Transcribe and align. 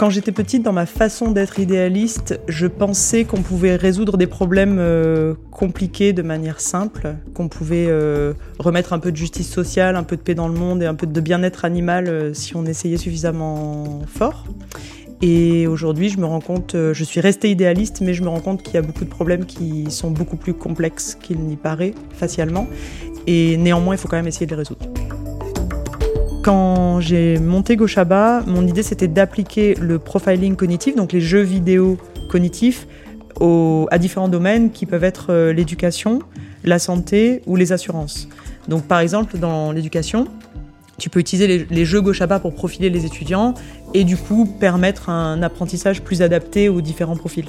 Quand 0.00 0.08
j'étais 0.08 0.32
petite, 0.32 0.62
dans 0.62 0.72
ma 0.72 0.86
façon 0.86 1.30
d'être 1.30 1.58
idéaliste, 1.58 2.40
je 2.48 2.66
pensais 2.66 3.24
qu'on 3.24 3.42
pouvait 3.42 3.76
résoudre 3.76 4.16
des 4.16 4.26
problèmes 4.26 4.78
euh, 4.78 5.34
compliqués 5.50 6.14
de 6.14 6.22
manière 6.22 6.62
simple, 6.62 7.16
qu'on 7.34 7.48
pouvait 7.48 7.84
euh, 7.86 8.32
remettre 8.58 8.94
un 8.94 8.98
peu 8.98 9.12
de 9.12 9.16
justice 9.18 9.50
sociale, 9.50 9.96
un 9.96 10.02
peu 10.02 10.16
de 10.16 10.22
paix 10.22 10.34
dans 10.34 10.48
le 10.48 10.54
monde 10.54 10.82
et 10.82 10.86
un 10.86 10.94
peu 10.94 11.06
de 11.06 11.20
bien-être 11.20 11.66
animal 11.66 12.08
euh, 12.08 12.32
si 12.32 12.56
on 12.56 12.64
essayait 12.64 12.96
suffisamment 12.96 14.00
fort. 14.06 14.46
Et 15.20 15.66
aujourd'hui, 15.66 16.08
je 16.08 16.18
me 16.18 16.24
rends 16.24 16.40
compte, 16.40 16.74
je 16.74 17.04
suis 17.04 17.20
restée 17.20 17.50
idéaliste, 17.50 18.00
mais 18.00 18.14
je 18.14 18.22
me 18.22 18.28
rends 18.28 18.40
compte 18.40 18.62
qu'il 18.62 18.76
y 18.76 18.78
a 18.78 18.82
beaucoup 18.82 19.04
de 19.04 19.10
problèmes 19.10 19.44
qui 19.44 19.90
sont 19.90 20.10
beaucoup 20.10 20.38
plus 20.38 20.54
complexes 20.54 21.14
qu'il 21.14 21.40
n'y 21.40 21.56
paraît 21.56 21.92
facialement. 22.14 22.68
Et 23.26 23.58
néanmoins, 23.58 23.96
il 23.96 23.98
faut 23.98 24.08
quand 24.08 24.16
même 24.16 24.28
essayer 24.28 24.46
de 24.46 24.52
les 24.52 24.56
résoudre. 24.60 24.86
Quand 26.42 27.00
j'ai 27.00 27.38
monté 27.38 27.76
Goshaba, 27.76 28.42
mon 28.46 28.66
idée 28.66 28.82
c'était 28.82 29.08
d'appliquer 29.08 29.74
le 29.74 29.98
profiling 29.98 30.56
cognitif, 30.56 30.96
donc 30.96 31.12
les 31.12 31.20
jeux 31.20 31.42
vidéo 31.42 31.98
cognitifs, 32.30 32.86
à 33.90 33.98
différents 33.98 34.28
domaines 34.28 34.70
qui 34.70 34.86
peuvent 34.86 35.04
être 35.04 35.26
euh, 35.30 35.52
l'éducation, 35.52 36.18
la 36.64 36.78
santé 36.78 37.40
ou 37.46 37.56
les 37.56 37.72
assurances. 37.72 38.28
Donc 38.68 38.84
par 38.84 39.00
exemple 39.00 39.38
dans 39.38 39.72
l'éducation, 39.72 40.26
tu 40.98 41.08
peux 41.08 41.20
utiliser 41.20 41.46
les, 41.46 41.66
les 41.70 41.84
jeux 41.84 42.00
Goshaba 42.00 42.38
pour 42.38 42.54
profiler 42.54 42.90
les 42.90 43.06
étudiants 43.06 43.54
et 43.94 44.04
du 44.04 44.16
coup 44.16 44.46
permettre 44.60 45.08
un 45.08 45.42
apprentissage 45.42 46.02
plus 46.02 46.20
adapté 46.22 46.68
aux 46.68 46.80
différents 46.80 47.16
profils. 47.16 47.46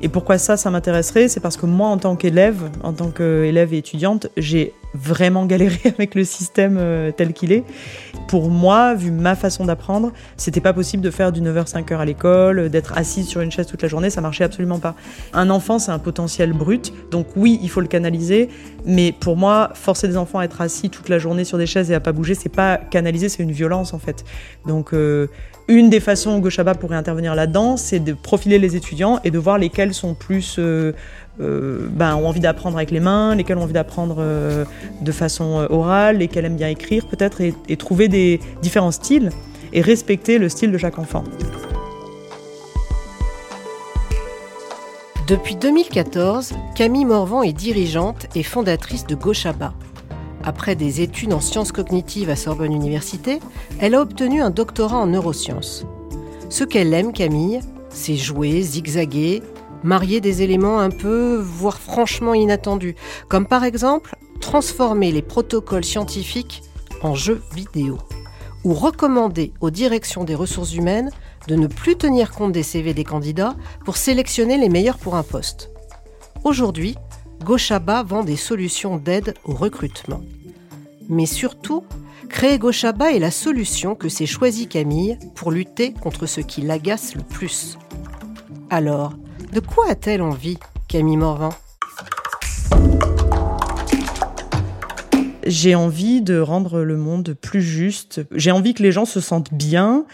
Et 0.00 0.08
pourquoi 0.08 0.38
ça, 0.38 0.56
ça 0.56 0.70
m'intéresserait 0.70 1.28
C'est 1.28 1.40
parce 1.40 1.56
que 1.56 1.66
moi, 1.66 1.88
en 1.88 1.98
tant 1.98 2.14
qu'élève, 2.14 2.70
en 2.84 2.92
tant 2.92 3.10
qu'élève 3.10 3.74
et 3.74 3.78
étudiante, 3.78 4.28
j'ai 4.36 4.72
vraiment 4.94 5.44
galéré 5.44 5.80
avec 5.84 6.14
le 6.14 6.24
système 6.24 6.76
euh, 6.78 7.10
tel 7.10 7.32
qu'il 7.32 7.52
est. 7.52 7.64
Pour 8.28 8.50
moi, 8.50 8.94
vu 8.94 9.10
ma 9.10 9.34
façon 9.34 9.64
d'apprendre, 9.64 10.12
c'était 10.36 10.60
pas 10.60 10.74
possible 10.74 11.02
de 11.02 11.10
faire 11.10 11.32
du 11.32 11.40
9h 11.40 11.66
5h 11.66 11.96
à 11.96 12.04
l'école, 12.04 12.68
d'être 12.68 12.96
assise 12.96 13.26
sur 13.26 13.40
une 13.40 13.50
chaise 13.50 13.66
toute 13.66 13.82
la 13.82 13.88
journée, 13.88 14.10
ça 14.10 14.20
marchait 14.20 14.44
absolument 14.44 14.78
pas. 14.78 14.94
Un 15.32 15.48
enfant, 15.48 15.78
c'est 15.78 15.92
un 15.92 15.98
potentiel 15.98 16.52
brut, 16.52 16.92
donc 17.10 17.26
oui, 17.36 17.58
il 17.62 17.70
faut 17.70 17.80
le 17.80 17.86
canaliser, 17.88 18.50
mais 18.84 19.12
pour 19.12 19.38
moi, 19.38 19.70
forcer 19.72 20.08
des 20.08 20.18
enfants 20.18 20.40
à 20.40 20.44
être 20.44 20.60
assis 20.60 20.90
toute 20.90 21.08
la 21.08 21.18
journée 21.18 21.44
sur 21.44 21.56
des 21.56 21.66
chaises 21.66 21.90
et 21.90 21.94
à 21.94 22.00
pas 22.00 22.12
bouger, 22.12 22.34
c'est 22.34 22.50
pas 22.50 22.76
canaliser, 22.76 23.30
c'est 23.30 23.42
une 23.42 23.52
violence 23.52 23.94
en 23.94 23.98
fait. 23.98 24.26
Donc 24.66 24.92
euh, 24.92 25.28
une 25.68 25.90
des 25.90 26.00
façons 26.00 26.36
où 26.36 26.40
Goshaba 26.40 26.74
pourrait 26.74 26.96
intervenir 26.96 27.34
là-dedans, 27.34 27.76
c'est 27.76 28.00
de 28.00 28.12
profiler 28.12 28.58
les 28.58 28.76
étudiants 28.76 29.20
et 29.24 29.30
de 29.30 29.38
voir 29.38 29.58
lesquels 29.58 29.94
sont 29.94 30.14
plus 30.14 30.56
euh, 30.58 30.92
euh, 31.40 31.88
ben, 31.90 32.16
ont 32.16 32.28
envie 32.28 32.40
d'apprendre 32.40 32.76
avec 32.76 32.90
les 32.90 33.00
mains, 33.00 33.34
lesquels 33.34 33.58
ont 33.58 33.62
envie 33.62 33.72
d'apprendre 33.72 34.16
euh, 34.18 34.64
de 35.00 35.12
façon 35.12 35.66
orale, 35.70 36.18
lesquels 36.18 36.44
aiment 36.44 36.56
bien 36.56 36.68
écrire 36.68 37.06
peut-être, 37.06 37.40
et, 37.40 37.76
trouver 37.76 38.08
des 38.08 38.40
différents 38.62 38.90
styles 38.90 39.30
et 39.72 39.80
respecter 39.80 40.38
le 40.38 40.48
style 40.48 40.72
de 40.72 40.78
chaque 40.78 40.98
enfant. 40.98 41.24
Depuis 45.26 45.56
2014, 45.56 46.54
Camille 46.74 47.04
Morvan 47.04 47.42
est 47.42 47.52
dirigeante 47.52 48.26
et 48.34 48.42
fondatrice 48.42 49.06
de 49.06 49.14
Goshaba, 49.14 49.74
après 50.48 50.76
des 50.76 51.02
études 51.02 51.34
en 51.34 51.40
sciences 51.40 51.72
cognitives 51.72 52.30
à 52.30 52.36
Sorbonne 52.36 52.72
Université, 52.72 53.40
elle 53.80 53.94
a 53.94 54.00
obtenu 54.00 54.40
un 54.40 54.50
doctorat 54.50 54.96
en 54.96 55.06
neurosciences. 55.06 55.84
Ce 56.48 56.64
qu'elle 56.64 56.94
aime, 56.94 57.12
Camille, 57.12 57.60
c'est 57.90 58.16
jouer, 58.16 58.62
zigzaguer, 58.62 59.42
marier 59.82 60.20
des 60.20 60.42
éléments 60.42 60.80
un 60.80 60.90
peu, 60.90 61.36
voire 61.36 61.78
franchement 61.78 62.34
inattendus, 62.34 62.96
comme 63.28 63.46
par 63.46 63.64
exemple 63.64 64.16
transformer 64.40 65.12
les 65.12 65.22
protocoles 65.22 65.84
scientifiques 65.84 66.62
en 67.02 67.14
jeux 67.14 67.42
vidéo, 67.54 67.98
ou 68.64 68.74
recommander 68.74 69.52
aux 69.60 69.70
directions 69.70 70.24
des 70.24 70.34
ressources 70.34 70.74
humaines 70.74 71.10
de 71.46 71.54
ne 71.54 71.66
plus 71.66 71.96
tenir 71.96 72.32
compte 72.32 72.52
des 72.52 72.62
CV 72.62 72.94
des 72.94 73.04
candidats 73.04 73.56
pour 73.84 73.96
sélectionner 73.96 74.58
les 74.58 74.68
meilleurs 74.68 74.98
pour 74.98 75.16
un 75.16 75.22
poste. 75.22 75.70
Aujourd'hui, 76.44 76.96
Goshaba 77.44 78.02
vend 78.02 78.24
des 78.24 78.36
solutions 78.36 78.96
d'aide 78.96 79.34
au 79.44 79.54
recrutement. 79.54 80.20
Mais 81.08 81.26
surtout, 81.26 81.84
créer 82.28 82.58
Goshaba 82.58 83.12
est 83.12 83.18
la 83.18 83.30
solution 83.30 83.94
que 83.94 84.08
s'est 84.08 84.26
choisie 84.26 84.66
Camille 84.66 85.18
pour 85.34 85.50
lutter 85.50 85.92
contre 85.92 86.26
ce 86.26 86.40
qui 86.40 86.60
l'agace 86.60 87.14
le 87.14 87.22
plus. 87.22 87.78
Alors, 88.70 89.14
de 89.52 89.60
quoi 89.60 89.90
a-t-elle 89.90 90.22
envie, 90.22 90.58
Camille 90.88 91.16
Morvan? 91.16 91.50
J'ai 95.46 95.74
envie 95.74 96.20
de 96.20 96.38
rendre 96.38 96.80
le 96.80 96.96
monde 96.96 97.34
plus 97.40 97.62
juste. 97.62 98.20
J'ai 98.32 98.50
envie 98.50 98.74
que 98.74 98.82
les 98.82 98.92
gens 98.92 99.06
se 99.06 99.20
sentent 99.20 99.52
bien, 99.54 100.04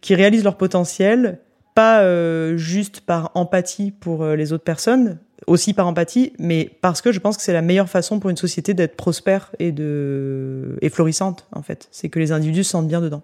qu'ils 0.00 0.16
réalisent 0.16 0.44
leur 0.44 0.56
potentiel, 0.56 1.40
pas 1.74 2.02
euh, 2.02 2.56
juste 2.56 3.00
par 3.00 3.32
empathie 3.34 3.90
pour 3.90 4.22
euh, 4.22 4.36
les 4.36 4.52
autres 4.52 4.62
personnes, 4.62 5.18
aussi 5.48 5.74
par 5.74 5.88
empathie, 5.88 6.32
mais 6.38 6.70
parce 6.80 7.00
que 7.00 7.10
je 7.10 7.18
pense 7.18 7.36
que 7.36 7.42
c'est 7.42 7.52
la 7.52 7.62
meilleure 7.62 7.88
façon 7.88 8.20
pour 8.20 8.30
une 8.30 8.36
société 8.36 8.72
d'être 8.72 8.96
prospère 8.96 9.50
et 9.58 9.72
de 9.72 10.78
et 10.80 10.88
florissante 10.88 11.46
en 11.52 11.62
fait. 11.62 11.88
C'est 11.90 12.08
que 12.08 12.20
les 12.20 12.30
individus 12.30 12.64
se 12.64 12.70
sentent 12.70 12.88
bien 12.88 13.00
dedans. 13.00 13.22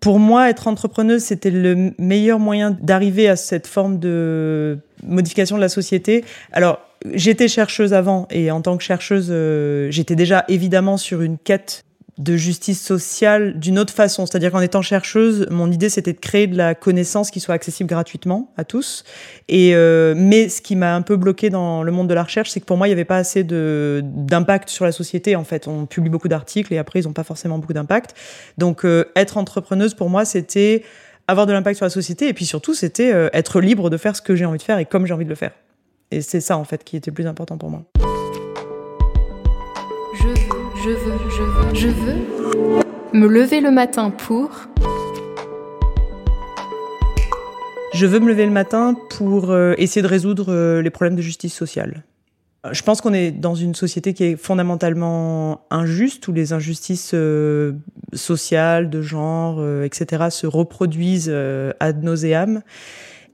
Pour 0.00 0.18
moi, 0.18 0.48
être 0.48 0.66
entrepreneuse, 0.66 1.22
c'était 1.22 1.50
le 1.50 1.92
meilleur 1.98 2.38
moyen 2.38 2.70
d'arriver 2.70 3.28
à 3.28 3.36
cette 3.36 3.66
forme 3.66 3.98
de 3.98 4.78
modification 5.02 5.56
de 5.56 5.60
la 5.60 5.68
société. 5.68 6.24
Alors, 6.52 6.80
j'étais 7.12 7.48
chercheuse 7.48 7.92
avant 7.92 8.26
et 8.30 8.50
en 8.50 8.62
tant 8.62 8.76
que 8.78 8.82
chercheuse, 8.82 9.28
euh, 9.30 9.90
j'étais 9.90 10.16
déjà 10.16 10.44
évidemment 10.48 10.96
sur 10.96 11.20
une 11.20 11.36
quête 11.36 11.84
de 12.20 12.36
justice 12.36 12.80
sociale 12.80 13.58
d'une 13.58 13.78
autre 13.78 13.94
façon. 13.94 14.26
C'est-à-dire 14.26 14.52
qu'en 14.52 14.60
étant 14.60 14.82
chercheuse, 14.82 15.46
mon 15.50 15.72
idée 15.72 15.88
c'était 15.88 16.12
de 16.12 16.18
créer 16.18 16.46
de 16.46 16.56
la 16.56 16.74
connaissance 16.74 17.30
qui 17.30 17.40
soit 17.40 17.54
accessible 17.54 17.88
gratuitement 17.88 18.52
à 18.58 18.64
tous. 18.64 19.04
Et 19.48 19.74
euh, 19.74 20.14
mais 20.14 20.50
ce 20.50 20.60
qui 20.60 20.76
m'a 20.76 20.94
un 20.94 21.00
peu 21.00 21.16
bloqué 21.16 21.48
dans 21.48 21.82
le 21.82 21.90
monde 21.90 22.08
de 22.08 22.14
la 22.14 22.22
recherche, 22.22 22.50
c'est 22.50 22.60
que 22.60 22.66
pour 22.66 22.76
moi 22.76 22.86
il 22.86 22.90
n'y 22.90 22.94
avait 22.94 23.06
pas 23.06 23.16
assez 23.16 23.42
de 23.42 24.02
d'impact 24.04 24.68
sur 24.68 24.84
la 24.84 24.92
société. 24.92 25.34
En 25.34 25.44
fait, 25.44 25.66
on 25.66 25.86
publie 25.86 26.10
beaucoup 26.10 26.28
d'articles 26.28 26.74
et 26.74 26.78
après 26.78 27.00
ils 27.00 27.06
n'ont 27.06 27.14
pas 27.14 27.24
forcément 27.24 27.58
beaucoup 27.58 27.72
d'impact. 27.72 28.14
Donc 28.58 28.84
euh, 28.84 29.06
être 29.16 29.38
entrepreneuse 29.38 29.94
pour 29.94 30.10
moi 30.10 30.26
c'était 30.26 30.84
avoir 31.26 31.46
de 31.46 31.54
l'impact 31.54 31.78
sur 31.78 31.86
la 31.86 31.90
société 31.90 32.28
et 32.28 32.34
puis 32.34 32.44
surtout 32.44 32.74
c'était 32.74 33.14
euh, 33.14 33.30
être 33.32 33.62
libre 33.62 33.88
de 33.88 33.96
faire 33.96 34.14
ce 34.14 34.20
que 34.20 34.36
j'ai 34.36 34.44
envie 34.44 34.58
de 34.58 34.62
faire 34.62 34.78
et 34.78 34.84
comme 34.84 35.06
j'ai 35.06 35.14
envie 35.14 35.24
de 35.24 35.30
le 35.30 35.36
faire. 35.36 35.52
Et 36.10 36.20
c'est 36.20 36.40
ça 36.40 36.58
en 36.58 36.64
fait 36.64 36.84
qui 36.84 36.98
était 36.98 37.10
le 37.10 37.14
plus 37.14 37.26
important 37.26 37.56
pour 37.56 37.70
moi. 37.70 37.84
Je 40.82 40.88
veux, 40.88 41.18
je 41.28 41.42
veux, 41.42 41.74
je 41.74 41.88
veux 41.88 42.80
me 43.12 43.26
lever 43.26 43.60
le 43.60 43.70
matin 43.70 44.08
pour. 44.08 44.48
Je 47.92 48.06
veux 48.06 48.18
me 48.18 48.28
lever 48.28 48.46
le 48.46 48.50
matin 48.50 48.94
pour 49.10 49.50
euh, 49.50 49.74
essayer 49.76 50.00
de 50.00 50.06
résoudre 50.06 50.46
euh, 50.48 50.80
les 50.80 50.88
problèmes 50.88 51.16
de 51.16 51.20
justice 51.22 51.52
sociale. 51.52 52.04
Euh, 52.64 52.70
je 52.72 52.82
pense 52.82 53.02
qu'on 53.02 53.12
est 53.12 53.30
dans 53.30 53.54
une 53.54 53.74
société 53.74 54.14
qui 54.14 54.24
est 54.24 54.36
fondamentalement 54.36 55.66
injuste, 55.70 56.26
où 56.28 56.32
les 56.32 56.54
injustices 56.54 57.14
sociales, 58.14 58.88
de 58.88 59.02
genre, 59.02 59.62
etc., 59.84 60.28
se 60.30 60.46
reproduisent 60.46 61.34
ad 61.78 62.02
nauseam. 62.02 62.62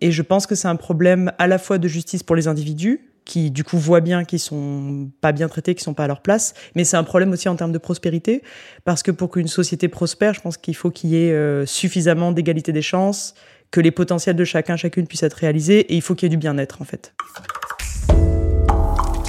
Et 0.00 0.10
je 0.10 0.22
pense 0.22 0.48
que 0.48 0.56
c'est 0.56 0.68
un 0.68 0.76
problème 0.76 1.30
à 1.38 1.46
la 1.46 1.58
fois 1.58 1.78
de 1.78 1.86
justice 1.86 2.24
pour 2.24 2.34
les 2.34 2.48
individus, 2.48 3.05
qui 3.26 3.50
du 3.50 3.64
coup 3.64 3.76
voient 3.76 4.00
bien 4.00 4.24
qu'ils 4.24 4.38
sont 4.38 5.10
pas 5.20 5.32
bien 5.32 5.48
traités, 5.48 5.74
qu'ils 5.74 5.84
sont 5.84 5.92
pas 5.92 6.04
à 6.04 6.06
leur 6.06 6.22
place. 6.22 6.54
Mais 6.74 6.84
c'est 6.84 6.96
un 6.96 7.04
problème 7.04 7.32
aussi 7.32 7.50
en 7.50 7.56
termes 7.56 7.72
de 7.72 7.78
prospérité, 7.78 8.42
parce 8.84 9.02
que 9.02 9.10
pour 9.10 9.30
qu'une 9.30 9.48
société 9.48 9.88
prospère, 9.88 10.32
je 10.32 10.40
pense 10.40 10.56
qu'il 10.56 10.76
faut 10.76 10.90
qu'il 10.90 11.10
y 11.10 11.16
ait 11.16 11.32
euh, 11.32 11.66
suffisamment 11.66 12.32
d'égalité 12.32 12.72
des 12.72 12.82
chances, 12.82 13.34
que 13.70 13.80
les 13.80 13.90
potentiels 13.90 14.36
de 14.36 14.44
chacun, 14.44 14.76
chacune 14.76 15.06
puissent 15.06 15.24
être 15.24 15.34
réalisés, 15.34 15.80
et 15.80 15.96
il 15.96 16.00
faut 16.00 16.14
qu'il 16.14 16.26
y 16.26 16.28
ait 16.28 16.36
du 16.36 16.38
bien-être 16.38 16.80
en 16.80 16.84
fait. 16.84 17.12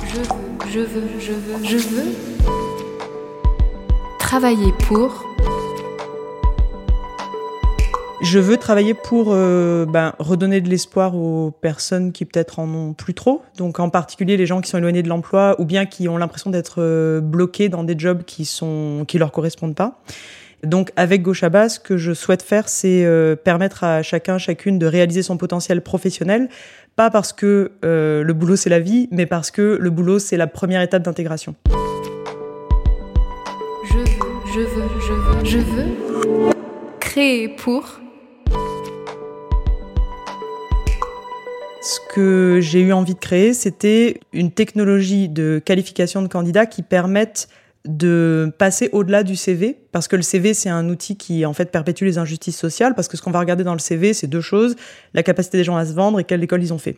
Je 0.07 0.15
veux, 0.15 0.25
je 0.71 0.79
veux, 0.79 1.07
je 1.19 1.31
veux, 1.31 1.65
je 1.65 1.77
veux 1.77 2.13
travailler 4.19 4.71
pour 4.87 5.25
je 8.21 8.39
veux 8.39 8.57
travailler 8.57 8.95
pour 8.95 9.27
euh, 9.29 9.85
ben, 9.85 10.13
redonner 10.17 10.59
de 10.61 10.69
l'espoir 10.69 11.15
aux 11.15 11.51
personnes 11.51 12.11
qui 12.11 12.25
peut-être 12.25 12.59
en 12.59 12.67
ont 12.73 12.93
plus 12.93 13.13
trop. 13.13 13.43
Donc 13.57 13.79
en 13.79 13.89
particulier 13.89 14.37
les 14.37 14.47
gens 14.47 14.59
qui 14.61 14.69
sont 14.69 14.79
éloignés 14.79 15.03
de 15.03 15.09
l'emploi 15.09 15.55
ou 15.59 15.65
bien 15.65 15.85
qui 15.85 16.07
ont 16.07 16.17
l'impression 16.17 16.49
d'être 16.49 16.77
euh, 16.79 17.21
bloqués 17.21 17.69
dans 17.69 17.83
des 17.83 17.97
jobs 17.97 18.23
qui 18.23 18.45
sont 18.45 19.05
qui 19.07 19.19
leur 19.19 19.31
correspondent 19.31 19.75
pas. 19.75 20.01
Donc 20.63 20.91
avec 20.95 21.21
Goshaba, 21.21 21.69
ce 21.69 21.79
que 21.79 21.97
je 21.97 22.13
souhaite 22.13 22.41
faire, 22.41 22.67
c'est 22.67 23.05
euh, 23.05 23.35
permettre 23.35 23.83
à 23.83 24.01
chacun, 24.01 24.39
chacune 24.39 24.79
de 24.79 24.87
réaliser 24.87 25.21
son 25.21 25.37
potentiel 25.37 25.81
professionnel, 25.81 26.49
pas 26.95 27.11
parce 27.11 27.31
que 27.33 27.71
le 27.83 28.33
boulot 28.33 28.55
c'est 28.55 28.71
la 28.71 28.79
vie, 28.79 29.07
mais 29.11 29.27
parce 29.27 29.51
que 29.51 29.77
le 29.79 29.89
boulot 29.91 30.17
c'est 30.17 30.37
la 30.37 30.47
première 30.47 30.81
étape 30.81 31.03
d'intégration. 31.03 31.53
Je 33.85 33.93
veux, 33.93 34.05
je 34.51 34.59
veux, 34.61 34.89
je 34.99 35.13
veux, 35.13 35.45
je 35.45 35.57
veux 35.59 36.49
créer 36.99 37.49
pour 37.49 37.99
Ce 41.87 42.01
que 42.13 42.59
j'ai 42.61 42.81
eu 42.81 42.91
envie 42.91 43.13
de 43.13 43.19
créer, 43.19 43.53
c'était 43.53 44.19
une 44.33 44.51
technologie 44.51 45.29
de 45.29 45.61
qualification 45.63 46.21
de 46.21 46.27
candidats 46.27 46.65
qui 46.65 46.81
permette 46.81 47.47
de 47.85 48.53
passer 48.57 48.89
au-delà 48.91 49.23
du 49.23 49.37
CV 49.37 49.77
parce 49.97 50.07
que 50.07 50.15
le 50.15 50.21
CV, 50.21 50.53
c'est 50.53 50.69
un 50.69 50.89
outil 50.89 51.15
qui, 51.15 51.43
en 51.43 51.53
fait, 51.53 51.71
perpétue 51.71 52.03
les 52.03 52.19
injustices 52.19 52.55
sociales, 52.55 52.93
parce 52.93 53.07
que 53.07 53.17
ce 53.17 53.23
qu'on 53.23 53.31
va 53.31 53.39
regarder 53.39 53.63
dans 53.63 53.73
le 53.73 53.79
CV, 53.79 54.13
c'est 54.13 54.27
deux 54.27 54.41
choses, 54.41 54.75
la 55.15 55.23
capacité 55.23 55.57
des 55.57 55.63
gens 55.63 55.75
à 55.75 55.87
se 55.87 55.93
vendre 55.93 56.19
et 56.19 56.23
quelle 56.23 56.43
école 56.43 56.61
ils 56.61 56.71
ont 56.71 56.77
fait. 56.77 56.97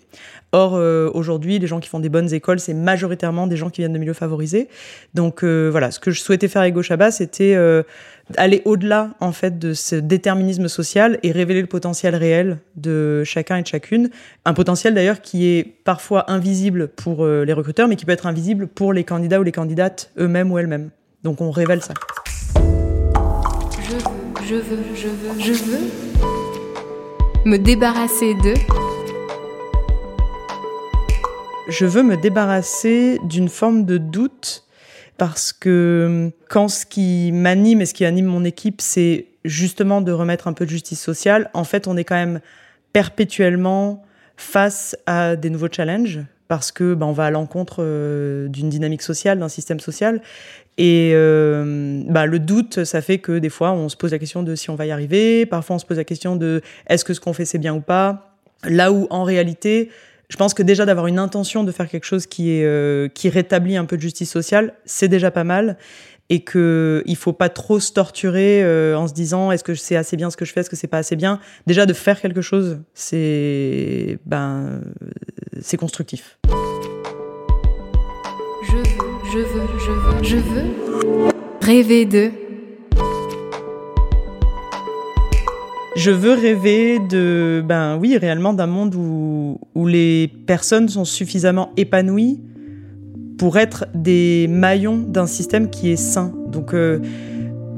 Or, 0.51 0.75
euh, 0.75 1.09
aujourd'hui, 1.13 1.59
les 1.59 1.67
gens 1.67 1.79
qui 1.79 1.87
font 1.87 2.01
des 2.01 2.09
bonnes 2.09 2.33
écoles, 2.33 2.59
c'est 2.59 2.73
majoritairement 2.73 3.47
des 3.47 3.55
gens 3.55 3.69
qui 3.69 3.79
viennent 3.79 3.93
de 3.93 3.99
milieux 3.99 4.11
favorisés. 4.11 4.67
Donc, 5.13 5.45
euh, 5.45 5.69
voilà, 5.71 5.91
ce 5.91 6.01
que 6.01 6.11
je 6.11 6.19
souhaitais 6.19 6.49
faire 6.49 6.61
avec 6.61 6.73
Gauchaba, 6.73 7.09
c'était 7.09 7.55
euh, 7.55 7.83
aller 8.35 8.61
au-delà, 8.65 9.11
en 9.21 9.31
fait, 9.31 9.57
de 9.57 9.73
ce 9.73 9.95
déterminisme 9.95 10.67
social 10.67 11.19
et 11.23 11.31
révéler 11.31 11.61
le 11.61 11.67
potentiel 11.67 12.17
réel 12.17 12.57
de 12.75 13.23
chacun 13.23 13.55
et 13.55 13.61
de 13.61 13.67
chacune. 13.67 14.09
Un 14.43 14.53
potentiel, 14.53 14.93
d'ailleurs, 14.93 15.21
qui 15.21 15.47
est 15.47 15.63
parfois 15.85 16.29
invisible 16.29 16.89
pour 16.89 17.25
les 17.25 17.53
recruteurs, 17.53 17.87
mais 17.87 17.95
qui 17.95 18.03
peut 18.03 18.11
être 18.11 18.27
invisible 18.27 18.67
pour 18.67 18.91
les 18.91 19.05
candidats 19.05 19.39
ou 19.39 19.43
les 19.43 19.53
candidates 19.53 20.11
eux-mêmes 20.19 20.51
ou 20.51 20.57
elles-mêmes. 20.57 20.89
Donc, 21.23 21.39
on 21.39 21.49
révèle 21.49 21.81
ça 21.81 21.93
je 24.49 24.55
veux, 24.55 24.83
je 24.95 25.07
veux, 25.07 25.39
je 25.39 25.53
veux 25.53 25.79
me 27.45 27.57
débarrasser 27.57 28.33
de. 28.33 28.55
Je 31.67 31.85
veux 31.85 32.01
me 32.01 32.17
débarrasser 32.17 33.19
d'une 33.25 33.47
forme 33.47 33.85
de 33.85 33.99
doute 33.99 34.63
parce 35.19 35.53
que 35.53 36.31
quand 36.49 36.67
ce 36.67 36.87
qui 36.87 37.31
m'anime 37.31 37.81
et 37.81 37.85
ce 37.85 37.93
qui 37.93 38.05
anime 38.05 38.25
mon 38.25 38.43
équipe, 38.43 38.81
c'est 38.81 39.27
justement 39.45 40.01
de 40.01 40.11
remettre 40.11 40.47
un 40.47 40.53
peu 40.53 40.65
de 40.65 40.71
justice 40.71 40.99
sociale, 40.99 41.51
en 41.53 41.63
fait, 41.63 41.87
on 41.87 41.95
est 41.95 42.03
quand 42.03 42.15
même 42.15 42.39
perpétuellement 42.91 44.03
face 44.35 44.97
à 45.05 45.35
des 45.35 45.51
nouveaux 45.51 45.71
challenges 45.71 46.21
parce 46.49 46.73
que 46.73 46.95
ben, 46.95 47.05
on 47.05 47.13
va 47.13 47.25
à 47.25 47.29
l'encontre 47.29 47.77
euh, 47.79 48.49
d'une 48.49 48.69
dynamique 48.69 49.03
sociale, 49.03 49.39
d'un 49.39 49.47
système 49.47 49.79
social. 49.79 50.19
Et 50.77 51.11
euh, 51.13 52.01
bah, 52.07 52.25
le 52.25 52.39
doute, 52.39 52.83
ça 52.83 53.01
fait 53.01 53.19
que 53.19 53.37
des 53.37 53.49
fois, 53.49 53.71
on 53.71 53.87
se 53.87 53.95
pose 53.95 54.11
la 54.11 54.19
question 54.19 54.41
de 54.43 54.55
si 54.55 54.69
on 54.69 54.75
va 54.75 54.87
y 54.87 54.91
arriver. 54.91 55.45
Parfois, 55.45 55.75
on 55.75 55.79
se 55.79 55.85
pose 55.85 55.97
la 55.97 56.03
question 56.03 56.35
de 56.35 56.61
est-ce 56.87 57.05
que 57.05 57.13
ce 57.13 57.19
qu'on 57.19 57.33
fait, 57.33 57.45
c'est 57.45 57.59
bien 57.59 57.75
ou 57.75 57.81
pas. 57.81 58.35
Là 58.63 58.91
où, 58.91 59.05
en 59.11 59.23
réalité, 59.23 59.89
je 60.29 60.37
pense 60.37 60.55
que 60.55 60.63
déjà 60.63 60.85
d'avoir 60.85 61.05
une 61.05 61.19
intention 61.19 61.63
de 61.63 61.71
faire 61.71 61.87
quelque 61.87 62.05
chose 62.05 62.25
qui, 62.25 62.51
est, 62.51 62.65
euh, 62.65 63.07
qui 63.09 63.29
rétablit 63.29 63.77
un 63.77 63.85
peu 63.85 63.95
de 63.95 64.01
justice 64.01 64.31
sociale, 64.31 64.73
c'est 64.85 65.07
déjà 65.07 65.29
pas 65.29 65.43
mal. 65.43 65.77
Et 66.31 66.43
qu'il 66.43 66.61
ne 66.61 67.15
faut 67.15 67.33
pas 67.33 67.49
trop 67.49 67.79
se 67.79 67.91
torturer 67.91 68.63
euh, 68.63 68.95
en 68.95 69.07
se 69.07 69.13
disant 69.13 69.51
est-ce 69.51 69.63
que 69.63 69.73
c'est 69.73 69.95
assez 69.95 70.15
bien 70.15 70.29
ce 70.29 70.37
que 70.37 70.45
je 70.45 70.53
fais, 70.53 70.61
est-ce 70.61 70.69
que 70.69 70.75
c'est 70.75 70.87
pas 70.87 70.99
assez 70.99 71.15
bien. 71.15 71.39
Déjà, 71.65 71.87
de 71.87 71.93
faire 71.93 72.21
quelque 72.21 72.41
chose, 72.41 72.79
c'est 72.93 74.19
ben, 74.27 74.81
c'est 75.61 75.77
constructif. 75.77 76.39
Je 78.63 78.77
je 79.31 79.37
veux, 79.37 79.67
je 79.77 79.91
veux, 79.91 80.23
je 80.23 80.35
veux 80.37 81.29
rêver 81.61 82.05
de. 82.05 82.31
Je 85.95 86.11
veux 86.11 86.33
rêver 86.33 86.97
de, 86.99 87.63
ben 87.65 87.97
oui, 87.97 88.17
réellement 88.17 88.53
d'un 88.53 88.67
monde 88.67 88.95
où, 88.95 89.59
où 89.75 89.85
les 89.85 90.31
personnes 90.47 90.87
sont 90.87 91.05
suffisamment 91.05 91.71
épanouies 91.77 92.39
pour 93.37 93.57
être 93.57 93.85
des 93.93 94.47
maillons 94.49 94.97
d'un 94.97 95.27
système 95.27 95.69
qui 95.69 95.91
est 95.91 95.95
sain. 95.95 96.33
Donc, 96.47 96.73
euh, 96.73 96.99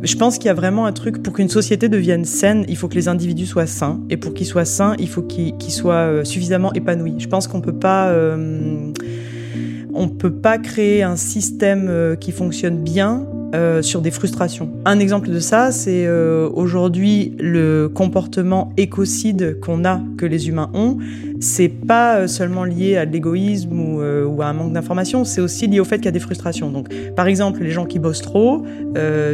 je 0.03 0.15
pense 0.15 0.37
qu'il 0.37 0.47
y 0.47 0.49
a 0.49 0.53
vraiment 0.53 0.85
un 0.85 0.91
truc 0.91 1.21
pour 1.21 1.33
qu'une 1.33 1.49
société 1.49 1.89
devienne 1.89 2.25
saine, 2.25 2.65
il 2.67 2.75
faut 2.75 2.87
que 2.87 2.95
les 2.95 3.07
individus 3.07 3.45
soient 3.45 3.67
sains, 3.67 3.99
et 4.09 4.17
pour 4.17 4.33
qu'ils 4.33 4.47
soient 4.47 4.65
sains, 4.65 4.95
il 4.99 5.07
faut 5.07 5.21
qu'ils 5.21 5.71
soient 5.71 5.93
euh, 5.93 6.23
suffisamment 6.23 6.73
épanouis. 6.73 7.15
Je 7.19 7.27
pense 7.27 7.47
qu'on 7.47 7.61
peut 7.61 7.73
pas 7.73 8.09
euh, 8.09 8.91
peut 10.17 10.31
pas 10.31 10.57
créer 10.57 11.03
un 11.03 11.15
système 11.15 11.87
euh, 11.89 12.15
qui 12.15 12.31
fonctionne 12.31 12.77
bien 12.77 13.25
sur 13.81 13.99
des 14.01 14.11
frustrations. 14.11 14.71
Un 14.85 14.97
exemple 14.99 15.29
de 15.29 15.39
ça, 15.39 15.73
c'est 15.73 16.09
aujourd'hui 16.09 17.35
le 17.37 17.89
comportement 17.93 18.71
écocide 18.77 19.59
qu'on 19.59 19.83
a, 19.83 20.01
que 20.17 20.25
les 20.25 20.47
humains 20.47 20.69
ont. 20.73 20.99
C'est 21.43 21.69
pas 21.69 22.27
seulement 22.27 22.63
lié 22.63 22.97
à 22.97 23.05
l'égoïsme 23.05 23.79
ou, 23.79 24.01
ou, 24.01 24.41
à 24.43 24.45
un 24.45 24.53
manque 24.53 24.73
d'information, 24.73 25.25
c'est 25.25 25.41
aussi 25.41 25.65
lié 25.65 25.79
au 25.79 25.83
fait 25.83 25.97
qu'il 25.97 26.05
y 26.05 26.09
a 26.09 26.11
des 26.11 26.19
frustrations. 26.19 26.69
Donc, 26.69 26.87
par 27.15 27.25
exemple, 27.27 27.63
les 27.63 27.71
gens 27.71 27.85
qui 27.85 27.97
bossent 27.97 28.21
trop, 28.21 28.63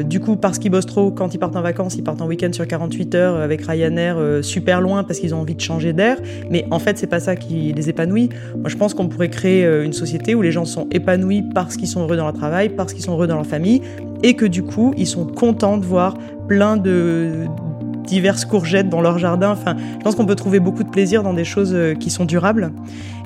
du 0.06 0.20
coup, 0.22 0.38
parce 0.38 0.58
qu'ils 0.58 0.72
bossent 0.72 0.86
trop, 0.86 1.12
quand 1.12 1.34
ils 1.34 1.38
partent 1.38 1.58
en 1.58 1.62
vacances, 1.62 1.96
ils 1.96 2.04
partent 2.04 2.22
en 2.22 2.28
week-end 2.28 2.54
sur 2.54 2.66
48 2.66 3.16
heures 3.16 3.36
avec 3.36 3.62
Ryanair 3.62 4.18
super 4.42 4.80
loin 4.80 5.04
parce 5.04 5.20
qu'ils 5.20 5.36
ont 5.36 5.42
envie 5.42 5.56
de 5.56 5.62
changer 5.62 5.92
d'air. 5.92 6.18
Mais 6.50 6.66
en 6.72 6.80
fait, 6.80 6.98
c'est 6.98 7.08
pas 7.08 7.20
ça 7.20 7.36
qui 7.36 7.74
les 7.74 7.90
épanouit. 7.90 8.30
Moi, 8.56 8.70
je 8.70 8.78
pense 8.78 8.94
qu'on 8.94 9.10
pourrait 9.10 9.30
créer 9.30 9.66
une 9.84 9.94
société 9.94 10.34
où 10.34 10.42
les 10.42 10.54
gens 10.54 10.66
sont 10.66 10.88
épanouis 10.92 11.44
parce 11.54 11.76
qu'ils 11.76 11.90
sont 11.90 12.02
heureux 12.02 12.16
dans 12.16 12.24
leur 12.24 12.34
travail, 12.34 12.70
parce 12.70 12.94
qu'ils 12.94 13.04
sont 13.04 13.12
heureux 13.12 13.28
dans 13.28 13.36
leur 13.36 13.46
famille, 13.46 13.82
et 14.24 14.34
que 14.36 14.46
du 14.46 14.64
coup, 14.64 14.94
ils 14.98 15.08
sont 15.08 15.26
contents 15.26 15.78
de 15.78 15.86
voir 15.86 16.18
plein 16.48 16.78
de 16.78 17.48
diverses 18.08 18.46
courgettes 18.46 18.90
dans 18.90 19.02
leur 19.02 19.20
jardin. 19.20 19.52
Enfin, 19.52 19.76
je 20.00 20.04
pense 20.04 20.16
qu'on 20.16 20.26
peut 20.26 20.36
trouver 20.36 20.60
beaucoup 20.60 20.84
de 20.84 20.90
plaisir 20.90 21.22
dans 21.22 21.34
des 21.34 21.46
choses 21.46 21.74
euh, 21.74 21.94
qui 21.94 22.10
sont 22.10 22.26
durables 22.26 22.72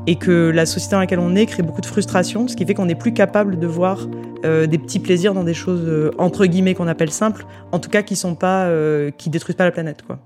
et 0.08 0.16
que 0.16 0.52
la 0.54 0.66
société 0.66 0.96
dans 0.96 1.00
laquelle 1.00 1.20
on 1.20 1.36
est 1.36 1.46
crée 1.46 1.64
beaucoup 1.64 1.80
de 1.80 1.86
frustration, 1.86 2.48
ce 2.48 2.56
qui 2.56 2.66
fait 2.66 2.74
qu'on 2.74 2.88
n'est 2.88 2.96
plus 2.96 3.14
capable 3.14 3.60
de 3.60 3.68
voir 3.68 4.08
euh, 4.44 4.66
des 4.66 4.80
petits 4.80 5.00
plaisirs 5.00 5.34
dans 5.34 5.44
des 5.44 5.54
choses 5.54 5.84
euh, 5.86 6.12
entre 6.18 6.46
guillemets 6.48 6.74
qu'on 6.74 6.88
appelle 6.88 7.12
simples, 7.12 7.46
en 7.72 7.80
tout 7.80 7.90
cas 7.90 8.02
qui 8.02 8.16
sont 8.16 8.36
pas, 8.36 8.70
qui 9.18 9.30
détruisent 9.30 9.56
pas 9.56 9.66
la 9.66 9.72
planète, 9.72 10.02
quoi. 10.06 10.20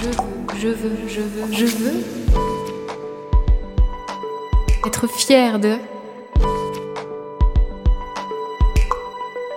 Je 0.00 0.06
veux, 0.06 0.12
je 0.60 0.68
veux, 0.68 0.90
je 1.06 1.20
veux, 1.20 1.52
je 1.52 1.66
veux 1.66 2.28
être 4.86 5.08
fier 5.08 5.58
de. 5.58 5.97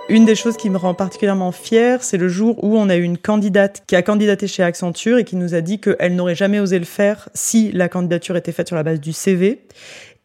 Une 0.08 0.24
des 0.24 0.34
choses 0.34 0.56
qui 0.56 0.68
me 0.68 0.76
rend 0.76 0.94
particulièrement 0.94 1.52
fière, 1.52 2.02
c'est 2.02 2.16
le 2.16 2.28
jour 2.28 2.62
où 2.64 2.76
on 2.76 2.88
a 2.88 2.96
eu 2.96 3.02
une 3.02 3.18
candidate 3.18 3.84
qui 3.86 3.94
a 3.94 4.02
candidaté 4.02 4.46
chez 4.48 4.62
Accenture 4.62 5.18
et 5.18 5.24
qui 5.24 5.36
nous 5.36 5.54
a 5.54 5.60
dit 5.60 5.80
qu'elle 5.80 6.16
n'aurait 6.16 6.34
jamais 6.34 6.58
osé 6.58 6.78
le 6.78 6.84
faire 6.84 7.28
si 7.34 7.70
la 7.72 7.88
candidature 7.88 8.36
était 8.36 8.52
faite 8.52 8.66
sur 8.66 8.76
la 8.76 8.82
base 8.82 9.00
du 9.00 9.12
CV. 9.12 9.64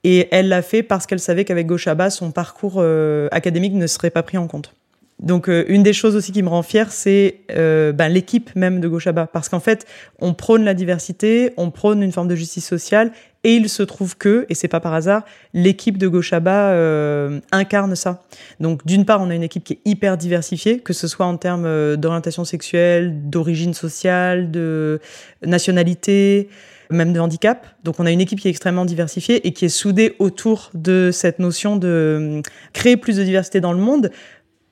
Et 0.04 0.28
elle 0.32 0.50
l'a 0.50 0.62
fait 0.62 0.84
parce 0.84 1.06
qu'elle 1.06 1.20
savait 1.20 1.46
qu'avec 1.46 1.68
Goshaba, 1.68 2.10
son 2.10 2.32
parcours 2.32 2.76
euh, 2.78 3.28
académique 3.32 3.74
ne 3.74 3.88
serait 3.88 4.10
pas 4.10 4.24
pris 4.24 4.38
en 4.38 4.48
compte. 4.48 4.74
Donc 5.20 5.50
euh, 5.50 5.66
une 5.68 5.82
des 5.82 5.94
choses 5.94 6.16
aussi 6.16 6.32
qui 6.32 6.44
me 6.44 6.50
rend 6.50 6.62
fière, 6.62 6.92
c'est 6.92 7.40
euh, 7.52 7.92
ben, 7.92 8.08
l'équipe 8.08 8.56
même 8.56 8.80
de 8.80 8.88
Goshaba, 8.88 9.26
parce 9.26 9.50
qu'en 9.50 9.60
fait, 9.60 9.86
on 10.20 10.34
prône 10.34 10.64
la 10.64 10.76
diversité, 10.76 11.54
on 11.58 11.72
prône 11.72 12.04
une 12.04 12.12
forme 12.12 12.28
de 12.28 12.36
justice 12.36 12.68
sociale, 12.68 13.12
et 13.44 13.56
il 13.56 13.68
se 13.68 13.82
trouve 13.82 14.16
que, 14.18 14.46
et 14.50 14.54
c'est 14.54 14.68
pas 14.68 14.80
par 14.80 14.94
hasard, 14.94 15.24
l'équipe 15.54 15.98
de 15.98 16.08
Goshaba 16.08 16.70
euh, 16.70 17.40
incarne 17.52 17.96
ça. 17.96 18.24
Donc 18.60 18.86
d'une 18.86 19.06
part, 19.06 19.22
on 19.22 19.30
a 19.32 19.36
une 19.36 19.44
équipe 19.44 19.64
qui 19.64 19.74
est 19.74 19.82
hyper 19.86 20.18
diversifiée, 20.18 20.80
que 20.80 20.94
ce 20.94 21.08
soit 21.08 21.26
en 21.26 21.38
termes 21.38 21.96
d'orientation 21.96 22.46
sexuelle, 22.46 23.30
d'origine 23.30 23.74
sociale, 23.74 24.52
de 24.52 25.00
nationalité, 25.44 26.50
même 26.90 27.14
de 27.14 27.20
handicap. 27.20 27.68
Donc 27.84 28.00
on 28.00 28.06
a 28.06 28.12
une 28.12 28.22
équipe 28.22 28.40
qui 28.40 28.48
est 28.48 28.52
extrêmement 28.52 28.86
diversifiée 28.86 29.46
et 29.48 29.54
qui 29.54 29.66
est 29.66 29.70
soudée 29.70 30.16
autour 30.20 30.70
de 30.74 31.10
cette 31.12 31.40
notion 31.40 31.76
de 31.76 32.42
créer 32.74 32.98
plus 32.98 33.18
de 33.18 33.24
diversité 33.24 33.62
dans 33.62 33.74
le 33.74 33.80
monde 33.80 34.12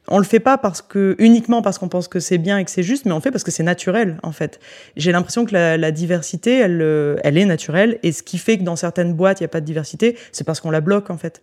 on 0.07 0.17
le 0.17 0.23
fait 0.23 0.39
pas 0.39 0.57
parce 0.57 0.81
que 0.81 1.15
uniquement 1.19 1.61
parce 1.61 1.77
qu'on 1.77 1.89
pense 1.89 2.07
que 2.07 2.19
c'est 2.19 2.37
bien 2.37 2.57
et 2.57 2.65
que 2.65 2.71
c'est 2.71 2.83
juste, 2.83 3.05
mais 3.05 3.11
on 3.11 3.15
le 3.15 3.21
fait 3.21 3.31
parce 3.31 3.43
que 3.43 3.51
c'est 3.51 3.63
naturel 3.63 4.17
en 4.23 4.31
fait. 4.31 4.59
J'ai 4.95 5.11
l'impression 5.11 5.45
que 5.45 5.53
la, 5.53 5.91
diversité, 5.91 6.59
elle, 6.59 6.81
euh, 6.81 7.15
elle 7.23 7.37
est 7.37 7.45
naturelle, 7.45 7.99
et 8.03 8.11
ce 8.11 8.23
qui 8.23 8.37
fait 8.37 8.57
que 8.57 8.63
dans 8.63 8.75
certaines 8.75 9.13
boîtes 9.13 9.39
il 9.39 9.43
n'y 9.43 9.45
a 9.45 9.49
pas 9.49 9.61
de 9.61 9.65
diversité, 9.65 10.17
c'est 10.31 10.43
parce 10.43 10.59
qu'on 10.59 10.71
la 10.71 10.81
bloque 10.81 11.09
en 11.09 11.17
fait. 11.17 11.41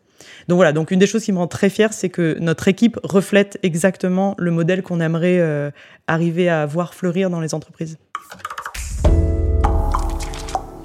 Donc 0.49 0.57
voilà, 0.57 0.73
donc 0.73 0.90
une 0.90 0.99
des 0.99 1.07
choses 1.07 1.25
qui 1.25 1.33
me 1.33 1.38
rend 1.38 1.49
très 1.49 1.69
fière, 1.69 1.92
c'est 1.92 2.09
que 2.09 2.37
notre 2.40 2.69
équipe 2.69 2.99
reflète 3.02 3.59
exactement 3.62 4.35
le 4.38 4.50
modèle 4.50 4.83
qu'on 4.83 5.00
aimerait 5.00 5.40
euh, 5.40 5.71
arriver 6.07 6.49
à 6.49 6.66
voir 6.66 6.95
fleurir 6.95 7.31
dans 7.31 7.40
les 7.40 7.54
entreprises. 7.54 7.99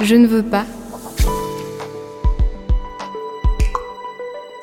Je 0.02 0.16
ne 0.16 0.28
veux 0.28 0.44
pas 0.44 0.66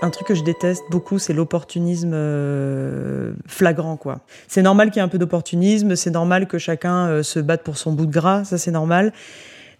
Un 0.02 0.10
truc 0.10 0.28
que 0.28 0.34
je 0.34 0.42
déteste 0.42 0.84
beaucoup, 0.90 1.18
c'est 1.18 1.32
l'opportunisme 1.32 2.12
euh, 2.12 3.32
flagrant, 3.46 3.96
quoi. 3.96 4.20
C'est 4.48 4.62
normal 4.62 4.90
qu'il 4.90 4.96
y 4.96 5.00
ait 5.00 5.04
un 5.04 5.08
peu 5.08 5.18
d'opportunisme, 5.18 5.96
c'est 5.96 6.10
normal 6.10 6.46
que 6.46 6.58
chacun 6.58 7.06
euh, 7.06 7.22
se 7.22 7.38
batte 7.38 7.62
pour 7.62 7.78
son 7.78 7.92
bout 7.92 8.06
de 8.06 8.12
gras, 8.12 8.44
ça 8.44 8.58
c'est 8.58 8.70
normal. 8.70 9.12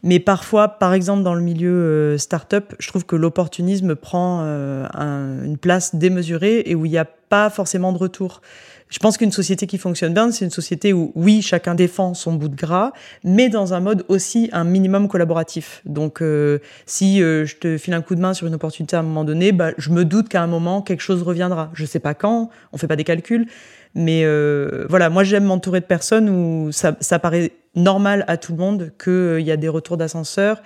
Mais 0.03 0.21
parfois, 0.21 0.69
par 0.69 0.93
exemple 0.93 1.23
dans 1.23 1.35
le 1.35 1.41
milieu 1.41 1.73
euh, 1.73 2.19
start-up, 2.19 2.75
je 2.79 2.89
trouve 2.89 3.05
que 3.07 3.17
l'opportunisme 3.17 3.95
prend 3.95 4.41
une 4.41 5.57
place 5.59 5.95
démesurée 5.95 6.63
et 6.67 6.75
où 6.75 6.85
il 6.87 6.91
n'y 6.91 6.99
a 6.99 7.07
pas 7.29 7.51
forcément 7.51 7.93
de 7.93 7.99
retour. 7.99 8.41
Je 8.89 8.99
pense 8.99 9.17
qu'une 9.17 9.33
société 9.33 9.67
qui 9.67 9.79
fonctionne 9.79 10.15
bien, 10.15 10.31
c'est 10.31 10.45
une 10.45 10.51
société 10.51 10.93
où, 10.93 11.11
oui, 11.17 11.43
chacun 11.43 11.75
défend 11.75 12.15
son 12.15 12.35
bout 12.35 12.49
de 12.49 12.55
gras, 12.55 12.93
mais 13.25 13.49
dans 13.49 13.75
un 13.75 13.81
mode 13.81 14.05
aussi 14.09 14.51
un 14.53 14.65
minimum 14.65 15.09
collaboratif. 15.09 15.83
Donc, 15.85 16.23
euh, 16.23 16.61
si 16.87 17.23
euh, 17.23 17.45
je 17.45 17.57
te 17.57 17.77
file 17.77 17.95
un 17.95 18.03
coup 18.03 18.15
de 18.15 18.21
main 18.21 18.35
sur 18.35 18.47
une 18.47 18.55
opportunité 18.55 18.95
à 18.95 19.01
un 19.01 19.03
moment 19.03 19.25
donné, 19.25 19.53
bah, 19.53 19.73
je 19.79 19.91
me 19.91 20.05
doute 20.05 20.29
qu'à 20.29 20.43
un 20.43 20.47
moment, 20.47 20.83
quelque 20.83 21.01
chose 21.01 21.23
reviendra. 21.23 21.71
Je 21.75 21.85
sais 21.87 21.99
pas 21.99 22.15
quand, 22.15 22.51
on 22.73 22.79
fait 22.79 22.87
pas 22.87 22.97
des 22.97 23.05
calculs, 23.05 23.47
mais 23.95 24.23
euh, 24.25 24.87
voilà, 24.89 25.11
moi 25.11 25.25
j'aime 25.25 25.45
m'entourer 25.45 25.81
de 25.81 25.87
personnes 25.87 26.29
où 26.29 26.71
ça, 26.71 26.97
ça 27.01 27.19
paraît 27.19 27.53
normal 27.75 28.25
à 28.29 28.37
tout 28.37 28.53
le 28.53 28.59
monde 28.59 28.93
qu'il 29.03 29.41
y 29.41 29.51
a 29.51 29.57
des 29.57 29.69
retours 29.69 29.97
d'ascenseur 29.97 30.63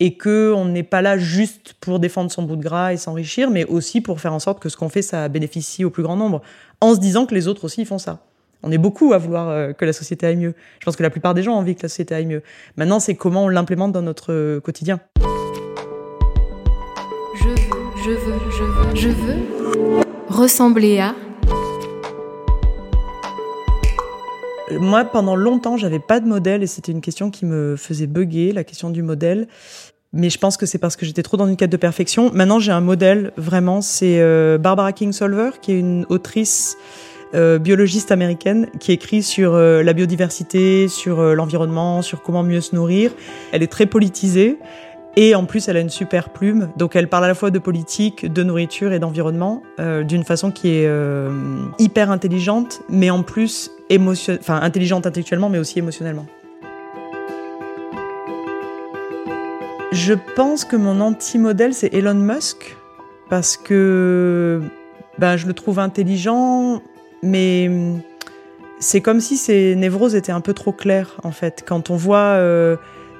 et 0.00 0.16
que 0.16 0.52
on 0.54 0.66
n'est 0.66 0.82
pas 0.82 1.02
là 1.02 1.16
juste 1.16 1.74
pour 1.80 1.98
défendre 1.98 2.30
son 2.30 2.42
bout 2.42 2.56
de 2.56 2.62
gras 2.62 2.92
et 2.92 2.96
s'enrichir, 2.96 3.50
mais 3.50 3.64
aussi 3.64 4.00
pour 4.00 4.20
faire 4.20 4.32
en 4.32 4.38
sorte 4.38 4.60
que 4.60 4.68
ce 4.68 4.76
qu'on 4.76 4.88
fait, 4.88 5.02
ça 5.02 5.28
bénéficie 5.28 5.84
au 5.84 5.90
plus 5.90 6.02
grand 6.02 6.16
nombre. 6.16 6.42
en 6.80 6.94
se 6.94 7.00
disant 7.00 7.24
que 7.26 7.34
les 7.34 7.48
autres 7.48 7.64
aussi 7.64 7.84
font 7.84 7.98
ça. 7.98 8.20
On 8.62 8.72
est 8.72 8.78
beaucoup 8.78 9.12
à 9.12 9.18
vouloir 9.18 9.48
euh, 9.48 9.72
que 9.72 9.84
la 9.84 9.92
société 9.92 10.26
aille 10.26 10.36
mieux. 10.36 10.54
Je 10.80 10.84
pense 10.84 10.96
que 10.96 11.02
la 11.02 11.10
plupart 11.10 11.34
des 11.34 11.42
gens 11.42 11.52
ont 11.52 11.58
envie 11.58 11.74
que 11.74 11.82
la 11.82 11.88
société 11.88 12.14
aille 12.14 12.26
mieux. 12.26 12.42
Maintenant, 12.76 13.00
c'est 13.00 13.14
comment 13.14 13.44
on 13.44 13.48
l'implémente 13.48 13.92
dans 13.92 14.02
notre 14.02 14.32
euh, 14.32 14.60
quotidien. 14.60 15.00
Je 17.36 17.48
veux, 17.48 17.54
je 18.04 18.10
veux, 18.10 18.38
je 18.50 18.64
veux, 18.64 18.94
je 18.94 19.08
veux 19.08 20.06
ressembler 20.28 20.98
à. 21.00 21.14
Moi, 24.70 25.04
pendant 25.04 25.36
longtemps, 25.36 25.76
j'avais 25.76 25.98
pas 25.98 26.20
de 26.20 26.26
modèle 26.26 26.62
et 26.62 26.66
c'était 26.66 26.92
une 26.92 27.00
question 27.00 27.30
qui 27.30 27.46
me 27.46 27.76
faisait 27.76 28.06
bugger, 28.06 28.52
la 28.52 28.64
question 28.64 28.90
du 28.90 29.02
modèle. 29.02 29.46
Mais 30.12 30.30
je 30.30 30.38
pense 30.38 30.56
que 30.56 30.66
c'est 30.66 30.78
parce 30.78 30.96
que 30.96 31.04
j'étais 31.06 31.22
trop 31.22 31.36
dans 31.36 31.46
une 31.46 31.56
quête 31.56 31.70
de 31.70 31.76
perfection. 31.76 32.30
Maintenant, 32.32 32.58
j'ai 32.58 32.72
un 32.72 32.80
modèle, 32.80 33.32
vraiment, 33.36 33.80
c'est 33.80 34.20
euh, 34.20 34.58
Barbara 34.58 34.92
Kingsolver, 34.92 35.50
qui 35.60 35.72
est 35.72 35.78
une 35.78 36.06
autrice 36.08 36.76
euh, 37.34 37.58
biologiste 37.58 38.12
américaine 38.12 38.68
qui 38.80 38.92
écrit 38.92 39.22
sur 39.22 39.54
euh, 39.54 39.82
la 39.82 39.92
biodiversité, 39.92 40.88
sur 40.88 41.20
l'environnement, 41.34 42.02
sur 42.02 42.22
comment 42.22 42.42
mieux 42.42 42.60
se 42.60 42.74
nourrir. 42.74 43.12
Elle 43.52 43.62
est 43.62 43.70
très 43.70 43.86
politisée. 43.86 44.58
Et 45.18 45.34
en 45.34 45.46
plus, 45.46 45.66
elle 45.68 45.78
a 45.78 45.80
une 45.80 45.90
super 45.90 46.28
plume. 46.28 46.68
Donc, 46.76 46.94
elle 46.94 47.08
parle 47.08 47.24
à 47.24 47.28
la 47.28 47.34
fois 47.34 47.50
de 47.50 47.58
politique, 47.58 48.30
de 48.30 48.42
nourriture 48.42 48.92
et 48.92 48.98
d'environnement 48.98 49.62
euh, 49.80 50.04
d'une 50.04 50.24
façon 50.24 50.50
qui 50.50 50.68
est 50.68 50.86
euh, 50.86 51.30
hyper 51.78 52.10
intelligente, 52.10 52.82
mais 52.90 53.08
en 53.08 53.22
plus 53.22 53.70
intelligente 54.48 55.06
intellectuellement, 55.06 55.48
mais 55.48 55.58
aussi 55.58 55.78
émotionnellement. 55.78 56.26
Je 59.92 60.14
pense 60.34 60.64
que 60.64 60.76
mon 60.76 61.00
anti-modèle, 61.00 61.72
c'est 61.72 61.92
Elon 61.94 62.14
Musk, 62.14 62.76
parce 63.30 63.56
que 63.56 64.60
ben, 65.18 65.36
je 65.36 65.46
le 65.46 65.54
trouve 65.54 65.78
intelligent, 65.78 66.82
mais 67.22 67.70
c'est 68.78 69.00
comme 69.00 69.20
si 69.20 69.36
ses 69.36 69.74
névroses 69.74 70.14
étaient 70.14 70.32
un 70.32 70.40
peu 70.40 70.52
trop 70.52 70.72
claires, 70.72 71.16
en 71.22 71.30
fait. 71.30 71.64
Quand 71.66 71.90
on 71.90 71.96
voit... 71.96 72.36
Euh, 72.36 72.76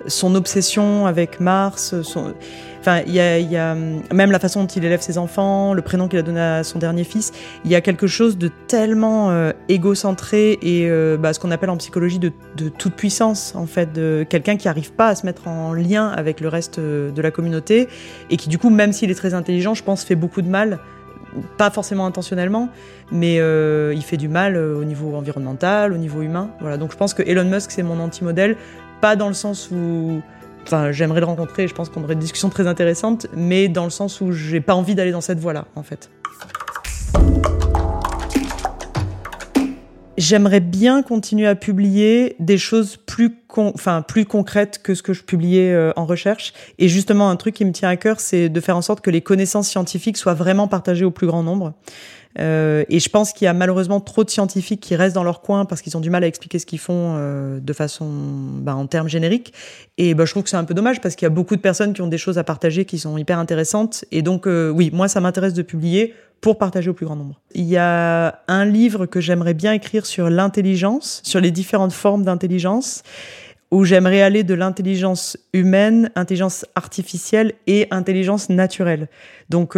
son 0.06 0.34
obsession 0.34 1.06
avec 1.06 1.40
Mars, 1.40 1.94
enfin, 2.86 3.02
il 3.06 3.14
y 3.14 3.56
a, 3.56 3.75
même 3.75 4.30
la 4.30 4.38
façon 4.38 4.62
dont 4.62 4.68
il 4.68 4.84
élève 4.84 5.00
ses 5.00 5.18
enfants, 5.18 5.75
le 5.75 5.82
prénom 5.82 6.08
qu'il 6.08 6.18
a 6.18 6.22
donné 6.22 6.40
à 6.40 6.64
son 6.64 6.78
dernier 6.78 7.04
fils. 7.04 7.32
Il 7.64 7.70
y 7.70 7.75
a 7.75 7.80
quelque 7.80 8.06
chose 8.06 8.38
de 8.38 8.50
tellement 8.68 9.30
euh, 9.30 9.52
égocentré 9.68 10.58
et 10.62 10.88
euh, 10.88 11.16
bah, 11.16 11.32
ce 11.32 11.40
qu'on 11.40 11.50
appelle 11.50 11.70
en 11.70 11.76
psychologie 11.76 12.18
de, 12.18 12.30
toute 12.78 12.94
puissance, 12.94 13.54
en 13.56 13.66
fait, 13.66 13.92
de 13.92 14.25
quelqu'un 14.28 14.56
qui 14.56 14.68
n'arrive 14.68 14.92
pas 14.92 15.08
à 15.08 15.14
se 15.14 15.26
mettre 15.26 15.48
en 15.48 15.72
lien 15.72 16.08
avec 16.08 16.40
le 16.40 16.48
reste 16.48 16.78
euh, 16.78 17.10
de 17.10 17.22
la 17.22 17.30
communauté 17.30 17.88
et 18.30 18.36
qui, 18.36 18.48
du 18.48 18.58
coup, 18.58 18.70
même 18.70 18.92
s'il 18.92 19.10
est 19.10 19.16
très 19.16 19.34
intelligent, 19.34 19.75
je 19.75 19.82
pense, 19.82 20.04
fait 20.04 20.14
beaucoup 20.14 20.42
de 20.42 20.48
mal 20.48 20.78
pas 21.58 21.70
forcément 21.70 22.06
intentionnellement, 22.06 22.70
mais 23.12 23.34
il 23.34 24.02
fait 24.02 24.16
du 24.16 24.26
mal 24.26 24.56
au 24.56 24.84
niveau 24.84 25.14
environnemental, 25.14 25.92
au 25.92 25.98
niveau 25.98 26.22
humain. 26.22 26.48
Voilà. 26.60 26.78
Donc 26.78 26.92
je 26.92 26.96
pense 26.96 27.12
que 27.12 27.22
Elon 27.22 27.44
Musk, 27.44 27.72
c'est 27.72 27.82
mon 27.82 28.00
anti-modèle. 28.00 28.56
Pas 29.06 29.14
dans 29.14 29.28
le 29.28 29.34
sens 29.34 29.70
où. 29.70 30.20
Enfin, 30.64 30.90
j'aimerais 30.90 31.20
le 31.20 31.26
rencontrer, 31.26 31.68
je 31.68 31.75
pense 31.75 31.88
qu'on 31.90 32.02
aurait 32.02 32.14
une 32.14 32.18
discussion 32.18 32.48
très 32.48 32.66
intéressante, 32.66 33.28
mais 33.36 33.68
dans 33.68 33.84
le 33.84 33.90
sens 33.90 34.20
où 34.20 34.32
j'ai 34.32 34.60
pas 34.60 34.75
envie 34.75 34.96
d'aller 34.96 35.12
dans 35.12 35.20
cette 35.20 35.38
voie-là, 35.38 35.66
en 35.76 35.84
fait. 35.84 36.10
J'aimerais 40.18 40.58
bien 40.58 41.02
continuer 41.02 41.46
à 41.46 41.54
publier 41.54 42.34
des 42.40 42.58
choses 42.58 42.96
plus, 42.96 43.38
enfin, 43.56 44.02
plus 44.02 44.25
concrètes 44.25 44.80
que 44.82 44.96
ce 44.96 45.04
que 45.04 45.12
je 45.12 45.22
publiais 45.22 45.72
euh, 45.72 45.92
en 45.94 46.04
recherche. 46.04 46.52
Et 46.80 46.88
justement, 46.88 47.30
un 47.30 47.36
truc 47.36 47.54
qui 47.54 47.64
me 47.64 47.70
tient 47.70 47.90
à 47.90 47.96
cœur, 47.96 48.18
c'est 48.18 48.48
de 48.48 48.60
faire 48.60 48.76
en 48.76 48.82
sorte 48.82 49.02
que 49.02 49.10
les 49.10 49.20
connaissances 49.20 49.68
scientifiques 49.68 50.16
soient 50.16 50.34
vraiment 50.34 50.66
partagées 50.66 51.04
au 51.04 51.12
plus 51.12 51.28
grand 51.28 51.44
nombre. 51.44 51.75
Euh, 52.38 52.85
et 52.88 53.00
je 53.00 53.09
pense 53.09 53.33
qu'il 53.33 53.47
y 53.47 53.49
a 53.49 53.55
malheureusement 53.55 54.00
trop 54.00 54.25
de 54.25 54.31
scientifiques 54.31 54.81
qui 54.81 54.95
restent 54.97 55.14
dans 55.14 55.25
leur 55.25 55.40
coin 55.40 55.64
parce 55.64 55.81
qu'ils 55.81 55.97
ont 55.97 56.00
du 56.00 56.11
mal 56.11 56.25
à 56.25 56.26
expliquer 56.26 56.59
ce 56.59 56.66
qu'ils 56.66 56.78
font 56.78 57.14
euh, 57.16 57.61
de 57.61 57.73
façon, 57.73 58.09
bah, 58.09 58.75
en 58.75 58.87
termes 58.87 59.09
génériques. 59.09 59.52
Et 59.99 60.14
bah, 60.14 60.25
je 60.25 60.33
trouve 60.33 60.43
que 60.43 60.50
c'est 60.50 60.57
un 60.57 60.64
peu 60.64 60.75
dommage 60.75 61.00
parce 61.00 61.16
qu'il 61.16 61.25
y 61.25 61.31
a 61.31 61.35
beaucoup 61.35 61.57
de 61.57 61.61
personnes 61.61 61.93
qui 61.93 62.02
ont 62.02 62.09
des 62.09 62.19
choses 62.19 62.38
à 62.38 62.45
partager 62.45 62.85
qui 62.85 62.99
sont 62.99 63.16
hyper 63.16 63.38
intéressantes. 63.38 64.05
Et 64.12 64.23
donc, 64.23 64.47
euh, 64.47 64.71
oui, 64.71 64.90
moi, 64.93 65.09
ça 65.09 65.21
m'intéresse 65.21 65.55
de 65.55 65.62
publier 65.62 66.14
pour 66.40 66.59
partager 66.59 66.90
au 66.90 66.95
plus 66.95 67.07
grand 67.07 67.16
nombre. 67.16 67.40
Il 67.55 67.64
y 67.64 67.78
a 67.78 68.40
un 68.47 68.64
livre 68.66 69.07
que 69.07 69.21
j'aimerais 69.21 69.55
bien 69.55 69.73
écrire 69.73 70.05
sur 70.05 70.28
l'intelligence, 70.28 71.23
sur 71.25 71.40
les 71.40 71.50
différentes 71.50 71.93
formes 71.93 72.25
d'intelligence 72.25 73.02
où 73.73 73.85
j'aimerais 73.85 74.23
aller 74.23 74.45
de 74.45 74.55
l'intelligence 74.55 75.37
humaine, 75.52 76.11
intelligence 76.14 76.64
artificielle 76.76 77.55
et 77.66 77.88
intelligence 77.90 78.49
naturelle. 78.49 79.09
Donc, 79.49 79.76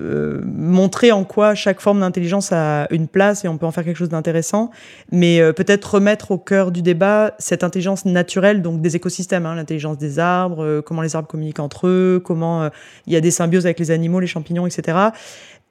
euh, 0.00 0.40
montrer 0.44 1.10
en 1.10 1.24
quoi 1.24 1.56
chaque 1.56 1.80
forme 1.80 2.00
d'intelligence 2.00 2.52
a 2.52 2.86
une 2.90 3.08
place 3.08 3.44
et 3.44 3.48
on 3.48 3.58
peut 3.58 3.66
en 3.66 3.72
faire 3.72 3.84
quelque 3.84 3.96
chose 3.96 4.08
d'intéressant, 4.08 4.70
mais 5.10 5.40
euh, 5.40 5.52
peut-être 5.52 5.94
remettre 5.94 6.30
au 6.30 6.38
cœur 6.38 6.70
du 6.70 6.82
débat 6.82 7.34
cette 7.38 7.64
intelligence 7.64 8.04
naturelle, 8.04 8.62
donc 8.62 8.80
des 8.80 8.94
écosystèmes, 8.94 9.44
hein, 9.44 9.56
l'intelligence 9.56 9.98
des 9.98 10.20
arbres, 10.20 10.62
euh, 10.62 10.82
comment 10.82 11.02
les 11.02 11.16
arbres 11.16 11.26
communiquent 11.26 11.58
entre 11.58 11.88
eux, 11.88 12.22
comment 12.24 12.70
il 13.06 13.12
y 13.12 13.16
a 13.16 13.20
des 13.20 13.32
symbioses 13.32 13.66
avec 13.66 13.80
les 13.80 13.90
animaux, 13.90 14.20
les 14.20 14.28
champignons, 14.28 14.66
etc. 14.66 14.98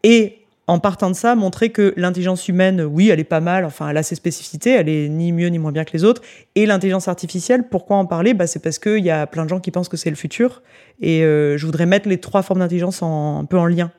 Et 0.03 0.46
en 0.67 0.79
partant 0.79 1.09
de 1.09 1.15
ça, 1.15 1.35
montrer 1.35 1.69
que 1.69 1.93
l'intelligence 1.95 2.49
humaine, 2.49 2.81
oui, 2.81 3.09
elle 3.09 3.21
est 3.21 3.23
pas 3.23 3.39
mal, 3.39 3.63
enfin, 3.63 3.87
elle 3.89 3.97
a 3.97 4.03
ses 4.03 4.15
spécificités, 4.15 4.71
elle 4.71 4.89
est 4.89 5.07
ni 5.07 5.31
mieux 5.31 5.47
ni 5.47 5.59
moins 5.59 5.71
bien 5.71 5.85
que 5.85 5.93
les 5.93 6.03
autres. 6.03 6.21
Et 6.55 6.65
l'intelligence 6.65 7.07
artificielle, 7.07 7.69
pourquoi 7.69 7.95
en 7.95 8.05
parler? 8.05 8.33
Bah, 8.33 8.47
C'est 8.47 8.59
parce 8.59 8.77
qu'il 8.77 9.03
y 9.03 9.09
a 9.09 9.25
plein 9.27 9.45
de 9.45 9.49
gens 9.49 9.61
qui 9.61 9.71
pensent 9.71 9.87
que 9.87 9.95
c'est 9.95 10.09
le 10.09 10.17
futur. 10.17 10.61
Et 10.99 11.23
euh, 11.23 11.57
je 11.57 11.65
voudrais 11.65 11.85
mettre 11.85 12.09
les 12.09 12.19
trois 12.19 12.41
formes 12.41 12.59
d'intelligence 12.59 13.01
un 13.01 13.45
peu 13.49 13.57
en 13.57 13.65
lien. 13.65 13.91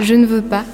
Je 0.00 0.14
ne 0.14 0.26
veux 0.26 0.42
pas 0.42 0.64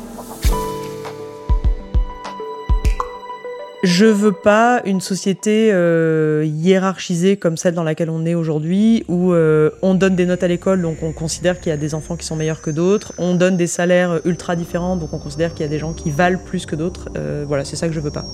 Je 3.82 4.04
veux 4.04 4.32
pas 4.32 4.82
une 4.84 5.00
société 5.00 5.70
euh, 5.72 6.44
hiérarchisée 6.46 7.38
comme 7.38 7.56
celle 7.56 7.72
dans 7.72 7.82
laquelle 7.82 8.10
on 8.10 8.26
est 8.26 8.34
aujourd'hui, 8.34 9.04
où 9.08 9.32
euh, 9.32 9.70
on 9.80 9.94
donne 9.94 10.16
des 10.16 10.26
notes 10.26 10.42
à 10.42 10.48
l'école, 10.48 10.82
donc 10.82 11.02
on 11.02 11.12
considère 11.12 11.58
qu'il 11.58 11.70
y 11.70 11.72
a 11.72 11.78
des 11.78 11.94
enfants 11.94 12.16
qui 12.16 12.26
sont 12.26 12.36
meilleurs 12.36 12.60
que 12.60 12.70
d'autres. 12.70 13.14
On 13.16 13.34
donne 13.34 13.56
des 13.56 13.66
salaires 13.66 14.20
ultra 14.26 14.54
différents, 14.54 14.96
donc 14.96 15.14
on 15.14 15.18
considère 15.18 15.54
qu'il 15.54 15.62
y 15.62 15.68
a 15.68 15.70
des 15.70 15.78
gens 15.78 15.94
qui 15.94 16.10
valent 16.10 16.40
plus 16.44 16.66
que 16.66 16.76
d'autres. 16.76 17.08
Euh, 17.16 17.44
voilà, 17.48 17.64
c'est 17.64 17.76
ça 17.76 17.88
que 17.88 17.94
je 17.94 18.00
veux 18.00 18.10
pas. 18.10 18.26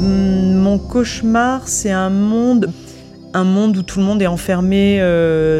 Hmm, 0.00 0.54
mon 0.56 0.78
cauchemar, 0.78 1.68
c'est 1.68 1.92
un 1.92 2.10
monde 2.10 2.66
où 3.36 3.82
tout 3.82 4.00
le 4.00 4.04
monde 4.04 4.20
est 4.20 4.26
enfermé 4.26 4.98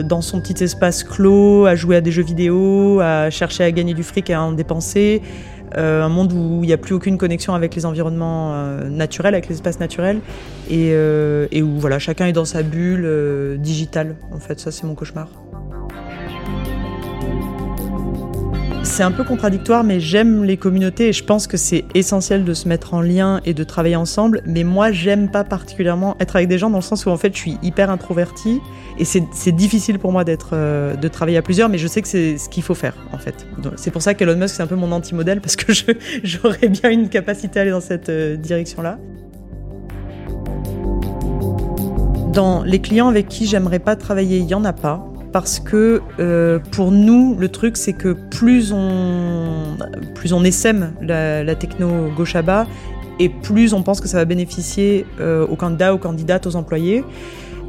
dans 0.05 0.21
son 0.21 0.41
petit 0.41 0.65
espace 0.65 1.05
clos, 1.05 1.67
à 1.67 1.77
jouer 1.77 1.95
à 1.95 2.01
des 2.01 2.11
jeux 2.11 2.25
vidéo, 2.25 2.99
à 2.99 3.31
chercher 3.31 3.63
à 3.63 3.71
gagner 3.71 3.95
du 3.95 4.03
fric 4.03 4.31
et 4.31 4.35
à 4.35 4.43
en 4.43 4.51
dépenser, 4.51 5.23
euh, 5.23 5.52
un 5.77 6.09
monde 6.09 6.33
où 6.33 6.61
il 6.63 6.67
n'y 6.67 6.73
a 6.73 6.79
plus 6.79 6.95
aucune 6.95 7.19
connexion 7.19 7.55
avec 7.55 7.75
les 7.75 7.87
environnements 7.87 8.55
euh, 8.55 8.89
naturels, 8.89 9.35
avec 9.35 9.49
les 9.49 9.55
espaces 9.57 9.81
naturels, 9.81 10.21
et, 10.69 10.91
euh, 10.93 11.47
et, 11.51 11.63
où 11.63 11.79
voilà, 11.79 11.99
chacun 11.99 12.27
est 12.27 12.33
dans 12.33 12.45
sa 12.45 12.63
bulle 12.63 13.59
digitale. 13.59 14.17
En 14.33 14.39
fait, 14.39 14.61
ça 14.61 14.71
c'est 14.71 14.85
mon 14.85 14.95
cauchemar. 14.95 15.29
C'est 18.85 19.05
un 19.05 19.13
peu 19.13 19.23
contradictoire, 19.23 19.85
mais 19.85 20.01
j'aime 20.01 20.43
les 20.43 20.57
communautés 20.57 21.09
et 21.09 21.13
je 21.13 21.25
pense 21.25 21.47
que 21.47 21.57
c'est 21.57 21.85
essentiel 21.95 22.45
de 22.45 22.53
se 22.53 22.69
mettre 22.69 22.95
en 22.95 23.01
lien 23.01 23.41
et 23.45 23.55
de 23.55 23.65
travailler 23.65 23.97
ensemble. 23.97 24.43
Mais 24.45 24.65
moi, 24.65 24.91
j'aime 24.91 25.31
pas 25.31 25.45
particulièrement 25.45 26.17
être 26.19 26.35
avec 26.37 26.49
des 26.49 26.59
gens 26.59 26.69
dans 26.69 26.79
le 26.79 26.83
sens 26.83 27.07
où 27.07 27.11
en 27.11 27.17
fait, 27.17 27.33
je 27.33 27.39
suis 27.39 27.59
hyper 27.63 27.91
introvertie 27.91 28.61
et 28.99 29.05
c'est 29.05 29.53
difficile 29.53 29.99
pour 29.99 30.13
moi 30.13 30.25
d'être, 30.25 30.51
euh, 30.53 30.97
de 30.97 31.09
travailler 31.09 31.39
à 31.39 31.43
plusieurs, 31.43 31.69
mais 31.69 31.79
je 31.79 31.87
sais 31.87 32.03
que 32.03 32.09
c'est 32.09 32.37
ce 32.37 32.49
qu'il 32.49 32.63
faut 32.65 32.75
faire 32.75 32.95
en 33.13 33.19
fait. 33.19 33.47
C'est 33.77 33.91
pour 33.91 34.03
ça 34.03 34.15
qu'Elon 34.15 34.37
Musk 34.37 34.57
c'est 34.57 34.63
un 34.63 34.67
peu 34.67 34.75
mon 34.75 34.93
anti-modèle 34.93 35.41
parce 35.41 35.57
que 35.57 35.73
j'aurais 36.25 36.69
bien 36.69 36.91
une 36.91 37.09
capacité 37.09 37.61
à 37.61 37.63
aller 37.63 37.71
dans 37.71 37.81
cette 37.81 38.09
euh, 38.09 38.37
direction-là. 38.37 38.99
Dans 42.33 42.63
les 42.65 42.81
clients 42.81 43.09
avec 43.09 43.29
qui 43.29 43.47
j'aimerais 43.47 43.79
pas 43.79 43.95
travailler, 43.95 44.39
il 44.39 44.47
y 44.47 44.55
en 44.55 44.65
a 44.65 44.73
pas 44.73 45.12
parce 45.33 45.61
que 45.61 46.03
euh, 46.21 46.59
pour 46.71 46.91
nous, 46.91 47.37
le 47.39 47.49
truc, 47.49 47.77
c'est 47.77 47.95
que 47.95 48.13
plus 48.13 48.73
on, 48.73 49.77
plus 50.15 50.33
on 50.33 50.45
essaime 50.45 50.93
la, 51.01 51.43
la 51.43 51.55
techno 51.55 52.11
Goshaba 52.15 52.67
et 53.19 53.29
plus 53.29 53.73
on 53.73 53.83
pense 53.83 54.01
que 54.01 54.09
ça 54.09 54.19
va 54.19 54.25
bénéficier 54.25 55.07
euh, 55.21 55.47
aux 55.47 55.57
candidats, 55.57 55.95
aux 55.95 55.99
candidates, 55.99 56.47
aux 56.47 56.57
employés. 56.57 57.05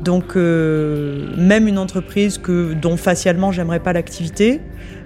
Donc, 0.02 0.36
euh, 0.36 1.34
même 1.38 1.68
une 1.68 1.78
entreprise 1.78 2.38
que, 2.38 2.74
dont 2.74 2.98
facialement 2.98 3.54
j'aimerais 3.54 3.80
pas 3.80 3.94
l'activité, 3.94 4.60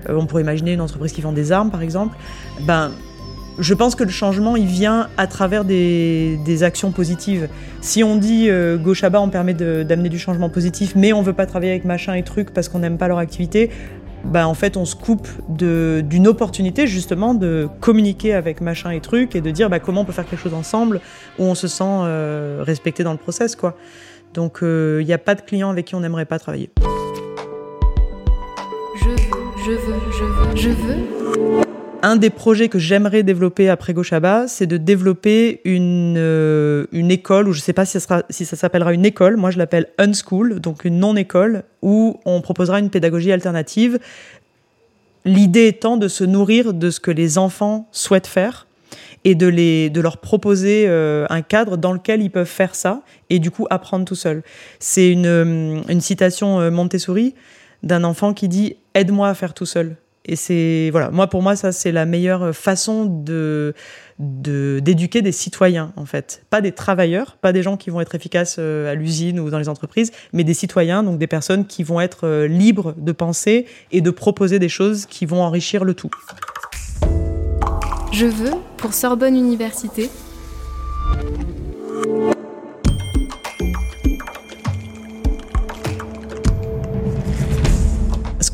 on 0.10 0.26
pourrait 0.26 0.42
imaginer 0.42 0.74
une 0.74 0.82
entreprise 0.82 1.12
qui 1.12 1.22
vend 1.22 1.34
des 1.34 1.52
armes 1.52 1.70
par 1.70 1.82
exemple, 1.82 2.18
ben, 2.62 2.92
je 3.60 3.74
pense 3.74 3.96
que 3.96 4.04
le 4.04 4.10
changement, 4.10 4.56
il 4.56 4.66
vient 4.66 5.10
à 5.18 5.28
travers 5.28 5.66
des, 5.66 6.64
actions 6.64 6.92
positives. 6.92 7.50
Si 7.82 8.04
on 8.04 8.16
dit 8.16 8.50
euh, 8.50 8.78
Goshaba, 8.78 9.22
on 9.22 9.30
permet 9.30 9.54
d'amener 9.54 10.10
du 10.10 10.20
changement 10.20 10.50
positif, 10.50 10.94
mais 10.96 11.14
on 11.14 11.22
veut 11.22 11.34
pas 11.34 11.46
travailler 11.46 11.72
avec 11.72 11.86
machin 11.86 12.14
et 12.16 12.24
truc 12.24 12.52
parce 12.52 12.70
qu'on 12.70 12.80
n'aime 12.80 12.98
pas 12.98 13.08
leur 13.08 13.20
activité, 13.20 13.70
bah 14.24 14.48
en 14.48 14.56
fait 14.56 14.76
on 14.76 14.86
se 14.86 14.96
coupe 14.96 15.28
d'une 15.50 16.28
opportunité 16.28 16.88
justement 16.88 17.34
de 17.34 17.70
communiquer 17.80 18.34
avec 18.34 18.62
machin 18.62 18.90
et 18.90 19.00
truc 19.00 19.36
et 19.36 19.42
de 19.42 19.52
dire 19.52 19.70
bah, 19.70 19.80
comment 19.80 20.02
on 20.02 20.06
peut 20.06 20.12
faire 20.12 20.28
quelque 20.28 20.42
chose 20.42 20.56
ensemble 20.56 21.00
où 21.38 21.44
on 21.44 21.56
se 21.56 21.68
sent 21.68 21.84
euh, 21.84 22.64
respecté 22.66 23.04
dans 23.04 23.12
le 23.12 23.20
process 23.20 23.56
quoi. 23.56 23.78
Donc 24.34 24.60
il 24.62 24.68
euh, 24.68 25.04
n'y 25.04 25.14
a 25.14 25.18
pas 25.18 25.36
de 25.36 25.42
client 25.42 25.70
avec 25.70 25.86
qui 25.86 25.96
on 25.96 26.00
n'aimerait 26.00 26.26
pas 26.26 26.40
travailler. 26.40 26.72
Je 28.96 29.72
je 30.56 30.70
veux. 30.70 31.67
Un 32.04 32.16
des 32.16 32.30
projets 32.30 32.70
que 32.70 32.78
j'aimerais 32.78 33.24
développer 33.24 33.70
après 33.70 33.94
Goshaba, 33.94 34.48
c'est 34.48 34.68
de 34.68 34.78
développer 34.78 35.62
une, 35.66 36.16
euh, 36.18 36.86
école, 36.94 37.48
ou 37.48 37.54
je 37.54 37.60
ne 37.60 37.64
sais 37.64 37.74
pas 37.74 37.86
si 37.86 37.94
ça, 37.94 38.00
sera, 38.00 38.24
si 38.30 38.46
ça 38.46 38.56
s'appellera 38.56 38.94
une 38.94 39.06
école, 39.06 39.36
moi 39.36 39.50
je 39.50 39.58
l'appelle 39.58 39.88
Unschool, 39.98 40.60
donc 40.60 40.86
une 40.86 41.00
non-école, 41.00 41.64
où 41.82 42.20
on 42.26 42.42
proposera 42.42 42.80
une 42.80 42.92
pédagogie 42.92 43.32
alternative. 43.32 43.98
L'idée 45.26 45.68
étant 45.68 45.98
de 45.98 46.08
se 46.08 46.24
nourrir 46.24 46.74
de 46.74 46.92
ce 46.92 47.00
que 47.00 47.10
les 47.10 47.40
enfants 47.40 47.88
souhaitent 47.92 48.28
faire 48.28 48.68
et 49.26 49.34
de, 49.34 49.48
les, 49.48 49.90
de 49.90 50.00
leur 50.00 50.18
proposer 50.18 50.86
euh, 50.88 51.26
un 51.32 51.42
cadre 51.42 51.78
dans 51.78 51.94
lequel 51.94 52.22
ils 52.22 52.32
peuvent 52.32 52.46
faire 52.46 52.76
ça 52.76 53.02
et 53.32 53.40
du 53.40 53.50
coup 53.50 53.66
apprendre 53.72 54.06
tout 54.06 54.16
seul. 54.16 54.44
C'est 54.80 55.12
une, 55.12 55.26
euh, 55.26 55.82
une 55.90 56.02
citation 56.02 56.70
Montessori 56.70 57.34
d'un 57.82 58.04
enfant 58.04 58.34
qui 58.34 58.48
dit 58.48 58.76
Aide-moi 58.94 59.30
à 59.30 59.34
faire 59.34 59.56
tout 59.56 59.66
seul. 59.66 59.98
Et 60.28 60.36
c'est 60.36 60.90
voilà, 60.92 61.10
moi 61.10 61.28
pour 61.28 61.42
moi 61.42 61.56
ça 61.56 61.72
c'est 61.72 61.92
la 61.92 62.06
meilleure 62.06 62.56
façon 62.56 63.06
de 63.06 63.74
d'éduquer 64.20 65.22
des 65.22 65.32
citoyens 65.32 65.94
en 65.96 66.06
fait, 66.06 66.42
pas 66.50 66.60
des 66.60 66.72
travailleurs, 66.72 67.38
pas 67.38 67.54
des 67.54 67.62
gens 67.62 67.78
qui 67.78 67.92
vont 67.92 68.02
être 68.02 68.16
efficaces 68.16 68.56
euh, 68.58 68.92
à 68.92 68.96
l'usine 68.96 69.40
ou 69.40 69.52
dans 69.52 69.60
les 69.60 69.70
entreprises, 69.70 70.12
mais 70.34 70.44
des 70.44 70.56
citoyens, 70.56 71.04
donc 71.04 71.20
des 71.20 71.28
personnes 71.28 71.68
qui 71.68 71.84
vont 71.84 72.02
être 72.02 72.26
euh, 72.26 72.48
libres 72.48 72.96
de 72.98 73.12
penser 73.12 73.68
et 73.92 74.02
de 74.02 74.10
proposer 74.10 74.58
des 74.58 74.70
choses 74.70 75.06
qui 75.06 75.28
vont 75.28 75.44
enrichir 75.44 75.84
le 75.84 75.94
tout. 75.94 76.10
Je 78.12 78.26
veux 78.26 78.54
pour 78.78 78.96
Sorbonne 78.96 79.36
Université 79.36 80.10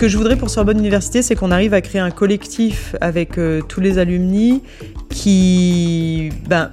que 0.04 0.10
je 0.10 0.18
voudrais 0.18 0.36
pour 0.36 0.50
Sorbonne 0.50 0.80
Université, 0.80 1.22
c'est 1.22 1.34
qu'on 1.34 1.50
arrive 1.50 1.74
à 1.74 1.80
créer 1.80 2.02
un 2.02 2.12
collectif 2.12 2.94
avec 3.00 3.38
euh, 3.38 3.62
tous 3.62 3.80
les 3.80 4.00
alumni 4.00 4.62
qui, 5.08 6.30
ben, 6.50 6.72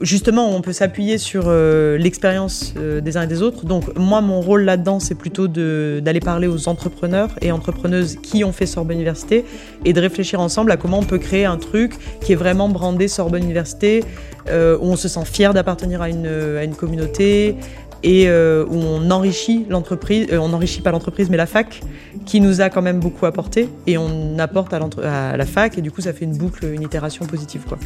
justement, 0.00 0.50
on 0.50 0.60
peut 0.60 0.72
s'appuyer 0.72 1.18
sur 1.18 1.44
euh, 1.46 1.96
l'expérience 1.98 2.74
euh, 2.76 3.00
des 3.00 3.16
uns 3.16 3.22
et 3.22 3.26
des 3.28 3.42
autres. 3.42 3.64
Donc, 3.64 3.96
moi, 3.96 4.20
mon 4.22 4.40
rôle 4.40 4.62
là-dedans, 4.62 4.98
c'est 4.98 5.14
plutôt 5.14 5.46
d'aller 5.46 6.18
parler 6.18 6.48
aux 6.48 6.68
entrepreneurs 6.68 7.30
et 7.42 7.52
entrepreneuses 7.52 8.16
qui 8.16 8.42
ont 8.42 8.52
fait 8.52 8.66
Sorbonne 8.66 8.96
Université 8.96 9.44
et 9.84 9.92
de 9.92 10.00
réfléchir 10.00 10.40
ensemble 10.40 10.72
à 10.72 10.76
comment 10.76 10.98
on 10.98 11.04
peut 11.04 11.18
créer 11.18 11.44
un 11.44 11.58
truc 11.58 11.94
qui 12.22 12.32
est 12.32 12.36
vraiment 12.36 12.68
brandé 12.68 13.06
Sorbonne 13.06 13.44
Université, 13.44 14.02
où 14.50 14.84
on 14.84 14.96
se 14.96 15.08
sent 15.08 15.24
fier 15.24 15.54
d'appartenir 15.54 16.02
à 16.02 16.10
une, 16.10 16.26
à 16.26 16.64
une 16.64 16.74
communauté, 16.74 17.56
et 18.04 18.28
euh, 18.28 18.66
où 18.68 18.76
on 18.76 19.10
enrichit 19.10 19.66
l'entreprise, 19.68 20.28
euh, 20.30 20.38
on 20.38 20.50
n'enrichit 20.50 20.82
pas 20.82 20.92
l'entreprise 20.92 21.30
mais 21.30 21.38
la 21.38 21.46
fac 21.46 21.80
qui 22.26 22.40
nous 22.40 22.60
a 22.60 22.68
quand 22.68 22.82
même 22.82 23.00
beaucoup 23.00 23.26
apporté 23.26 23.68
et 23.86 23.98
on 23.98 24.38
apporte 24.38 24.72
à, 24.72 25.36
la 25.36 25.46
fac 25.46 25.78
et 25.78 25.80
du 25.80 25.90
coup 25.90 26.02
ça 26.02 26.12
fait 26.12 26.26
une 26.26 26.36
boucle, 26.36 26.66
une 26.66 26.82
itération 26.82 27.24
positive 27.24 27.62
quoi. 27.66 27.78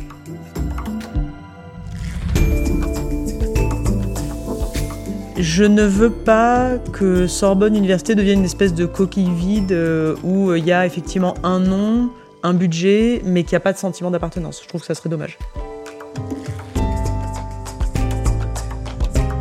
Je 5.38 5.62
ne 5.62 5.84
veux 5.84 6.10
pas 6.10 6.78
que 6.92 7.28
Sorbonne 7.28 7.76
Université 7.76 8.16
devienne 8.16 8.40
une 8.40 8.44
espèce 8.44 8.74
de 8.74 8.86
coquille 8.86 9.30
vide 9.30 9.70
euh, 9.70 10.16
où 10.24 10.52
il 10.52 10.64
y 10.64 10.72
a 10.72 10.84
effectivement 10.84 11.34
un 11.44 11.60
nom, 11.60 12.10
un 12.42 12.54
budget, 12.54 13.22
mais 13.24 13.44
qu'il 13.44 13.52
n'y 13.52 13.58
a 13.58 13.60
pas 13.60 13.72
de 13.72 13.78
sentiment 13.78 14.10
d'appartenance. 14.10 14.60
Je 14.60 14.68
trouve 14.68 14.80
que 14.80 14.88
ça 14.88 14.96
serait 14.96 15.08
dommage. 15.08 15.38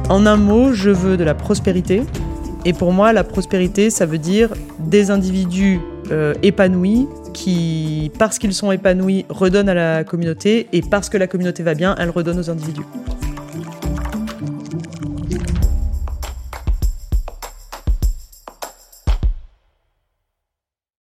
En 0.10 0.26
un 0.26 0.38
mot, 0.38 0.72
je 0.72 0.89
veux 0.89 1.17
de 1.17 1.26
la 1.26 1.34
prospérité. 1.34 2.04
Et 2.63 2.72
pour 2.72 2.93
moi, 2.93 3.12
la 3.12 3.26
prospérité, 3.26 3.89
ça 3.89 4.06
veut 4.06 4.17
dire 4.17 4.54
des 4.80 5.12
individus 5.12 5.82
euh, 6.12 6.34
épanouis 6.43 7.08
qui, 7.34 8.10
parce 8.17 8.39
qu'ils 8.39 8.54
sont 8.54 8.72
épanouis, 8.72 9.26
redonnent 9.28 9.67
à 9.67 9.74
la 9.74 10.04
communauté. 10.06 10.70
Et 10.72 10.82
parce 10.82 11.10
que 11.10 11.17
la 11.17 11.28
communauté 11.28 11.62
va 11.62 11.74
bien, 11.74 11.93
elle 12.00 12.10
redonne 12.10 12.39
aux 12.39 12.50
individus. 12.50 12.86